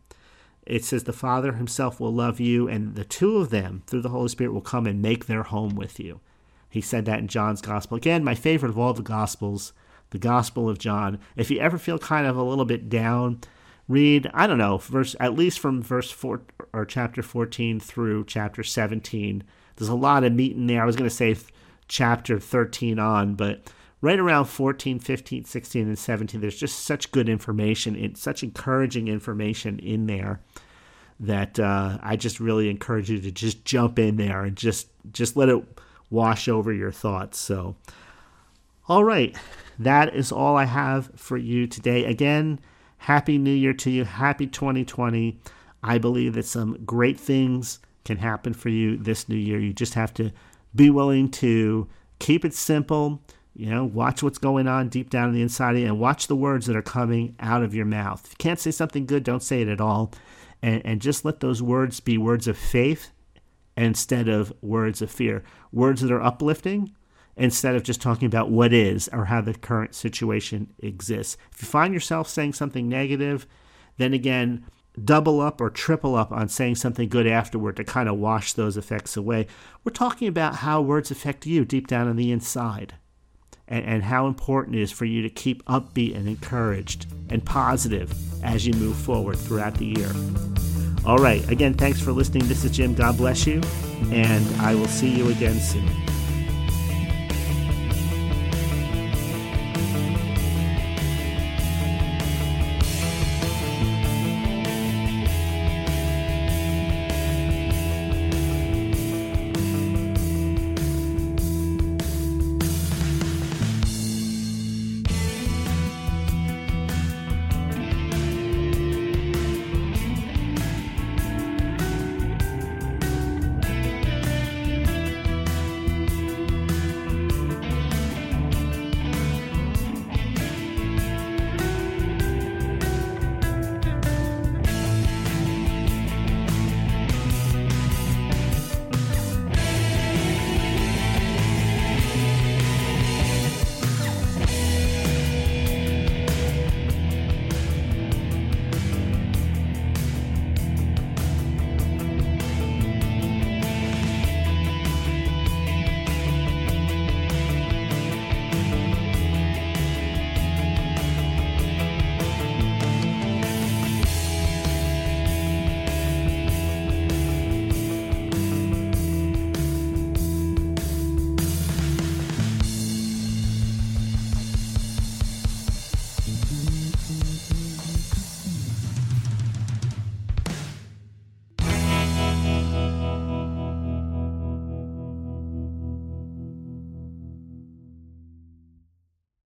it 0.66 0.84
says 0.84 1.04
the 1.04 1.12
Father 1.12 1.52
himself 1.52 2.00
will 2.00 2.12
love 2.12 2.40
you, 2.40 2.68
and 2.68 2.94
the 2.94 3.04
two 3.04 3.36
of 3.38 3.50
them, 3.50 3.82
through 3.86 4.02
the 4.02 4.10
Holy 4.10 4.28
Spirit, 4.28 4.52
will 4.52 4.60
come 4.60 4.86
and 4.86 5.00
make 5.00 5.26
their 5.26 5.44
home 5.44 5.74
with 5.76 5.98
you. 6.00 6.20
He 6.68 6.80
said 6.80 7.04
that 7.06 7.20
in 7.20 7.28
John's 7.28 7.62
Gospel. 7.62 7.96
Again, 7.96 8.24
my 8.24 8.34
favorite 8.34 8.70
of 8.70 8.78
all 8.78 8.92
the 8.92 9.02
Gospels, 9.02 9.72
the 10.10 10.18
Gospel 10.18 10.68
of 10.68 10.78
John. 10.78 11.18
If 11.36 11.50
you 11.50 11.58
ever 11.60 11.78
feel 11.78 11.98
kind 11.98 12.26
of 12.26 12.36
a 12.36 12.42
little 12.42 12.64
bit 12.64 12.88
down, 12.88 13.40
read, 13.88 14.30
I 14.34 14.46
don't 14.46 14.58
know, 14.58 14.78
verse 14.78 15.14
at 15.20 15.34
least 15.34 15.58
from 15.58 15.82
verse 15.82 16.10
4 16.10 16.42
or 16.72 16.84
chapter 16.84 17.22
14 17.22 17.80
through 17.80 18.24
chapter 18.24 18.62
17. 18.62 19.44
There's 19.76 19.88
a 19.88 19.94
lot 19.94 20.24
of 20.24 20.32
meat 20.32 20.56
in 20.56 20.66
there. 20.66 20.82
I 20.82 20.86
was 20.86 20.96
going 20.96 21.08
to 21.08 21.14
say 21.14 21.36
chapter 21.88 22.40
13 22.40 22.98
on, 22.98 23.34
but 23.34 23.62
right 24.00 24.18
around 24.18 24.46
14, 24.46 24.98
15, 24.98 25.44
16, 25.44 25.86
and 25.86 25.98
17, 25.98 26.40
there's 26.40 26.58
just 26.58 26.80
such 26.80 27.10
good 27.12 27.28
information, 27.28 27.96
in, 27.96 28.14
such 28.14 28.42
encouraging 28.42 29.08
information 29.08 29.78
in 29.78 30.06
there 30.06 30.40
that 31.18 31.58
uh, 31.58 31.98
I 32.02 32.16
just 32.16 32.40
really 32.40 32.68
encourage 32.68 33.10
you 33.10 33.18
to 33.20 33.30
just 33.30 33.64
jump 33.64 33.98
in 33.98 34.16
there 34.16 34.44
and 34.44 34.54
just 34.54 34.88
just 35.12 35.36
let 35.36 35.48
it 35.48 35.64
wash 36.10 36.48
over 36.48 36.72
your 36.72 36.92
thoughts. 36.92 37.38
So, 37.38 37.76
all 38.88 39.02
right, 39.02 39.34
that 39.78 40.14
is 40.14 40.30
all 40.30 40.56
I 40.56 40.64
have 40.64 41.10
for 41.16 41.36
you 41.36 41.66
today. 41.66 42.04
Again, 42.04 42.60
happy 42.98 43.38
New 43.38 43.50
Year 43.52 43.72
to 43.74 43.90
you. 43.90 44.04
Happy 44.04 44.46
2020. 44.46 45.38
I 45.82 45.98
believe 45.98 46.34
that 46.34 46.44
some 46.44 46.84
great 46.84 47.18
things 47.18 47.78
can 48.04 48.18
happen 48.18 48.52
for 48.52 48.68
you 48.68 48.96
this 48.96 49.28
new 49.28 49.36
year. 49.36 49.58
You 49.58 49.72
just 49.72 49.94
have 49.94 50.12
to 50.14 50.32
be 50.74 50.90
willing 50.90 51.30
to 51.30 51.88
keep 52.18 52.44
it 52.44 52.54
simple. 52.54 53.22
You 53.56 53.70
know, 53.70 53.84
watch 53.86 54.22
what's 54.22 54.36
going 54.36 54.68
on 54.68 54.90
deep 54.90 55.08
down 55.08 55.30
in 55.30 55.34
the 55.34 55.40
inside 55.40 55.76
of 55.76 55.80
you 55.80 55.86
and 55.86 55.98
watch 55.98 56.26
the 56.26 56.36
words 56.36 56.66
that 56.66 56.76
are 56.76 56.82
coming 56.82 57.34
out 57.40 57.62
of 57.62 57.74
your 57.74 57.86
mouth. 57.86 58.22
If 58.26 58.32
you 58.32 58.36
can't 58.36 58.60
say 58.60 58.70
something 58.70 59.06
good, 59.06 59.24
don't 59.24 59.42
say 59.42 59.62
it 59.62 59.68
at 59.68 59.80
all. 59.80 60.12
And, 60.62 60.84
and 60.84 61.00
just 61.00 61.24
let 61.24 61.40
those 61.40 61.62
words 61.62 61.98
be 62.00 62.18
words 62.18 62.46
of 62.46 62.58
faith 62.58 63.12
instead 63.74 64.28
of 64.28 64.52
words 64.60 65.00
of 65.00 65.10
fear. 65.10 65.42
Words 65.72 66.02
that 66.02 66.12
are 66.12 66.20
uplifting 66.20 66.92
instead 67.34 67.74
of 67.74 67.82
just 67.82 68.02
talking 68.02 68.26
about 68.26 68.50
what 68.50 68.74
is 68.74 69.08
or 69.10 69.24
how 69.24 69.40
the 69.40 69.54
current 69.54 69.94
situation 69.94 70.74
exists. 70.80 71.38
If 71.50 71.62
you 71.62 71.68
find 71.68 71.94
yourself 71.94 72.28
saying 72.28 72.52
something 72.52 72.90
negative, 72.90 73.46
then 73.96 74.12
again, 74.12 74.66
double 75.02 75.40
up 75.40 75.62
or 75.62 75.70
triple 75.70 76.14
up 76.14 76.30
on 76.30 76.50
saying 76.50 76.74
something 76.74 77.08
good 77.08 77.26
afterward 77.26 77.76
to 77.76 77.84
kind 77.84 78.10
of 78.10 78.18
wash 78.18 78.52
those 78.52 78.76
effects 78.76 79.16
away. 79.16 79.46
We're 79.82 79.92
talking 79.92 80.28
about 80.28 80.56
how 80.56 80.82
words 80.82 81.10
affect 81.10 81.46
you 81.46 81.64
deep 81.64 81.86
down 81.86 82.06
on 82.06 82.16
the 82.16 82.30
inside 82.30 82.96
and, 83.68 83.84
and 83.84 84.02
how 84.02 84.26
important 84.26 84.76
it 84.76 84.82
is 84.82 84.92
for 84.92 85.04
you 85.04 85.22
to 85.22 85.30
keep 85.30 85.64
upbeat 85.66 86.16
and 86.16 86.28
encouraged 86.28 87.06
and 87.30 87.44
positive 87.44 88.12
as 88.44 88.66
you 88.66 88.72
move 88.74 88.96
forward 88.96 89.36
throughout 89.38 89.74
the 89.74 89.86
year. 89.86 90.10
All 91.06 91.18
right. 91.18 91.48
Again, 91.50 91.74
thanks 91.74 92.00
for 92.00 92.12
listening. 92.12 92.48
This 92.48 92.64
is 92.64 92.72
Jim. 92.72 92.94
God 92.94 93.16
bless 93.16 93.46
you. 93.46 93.60
And 94.10 94.44
I 94.60 94.74
will 94.74 94.88
see 94.88 95.08
you 95.08 95.30
again 95.30 95.58
soon. 95.60 96.15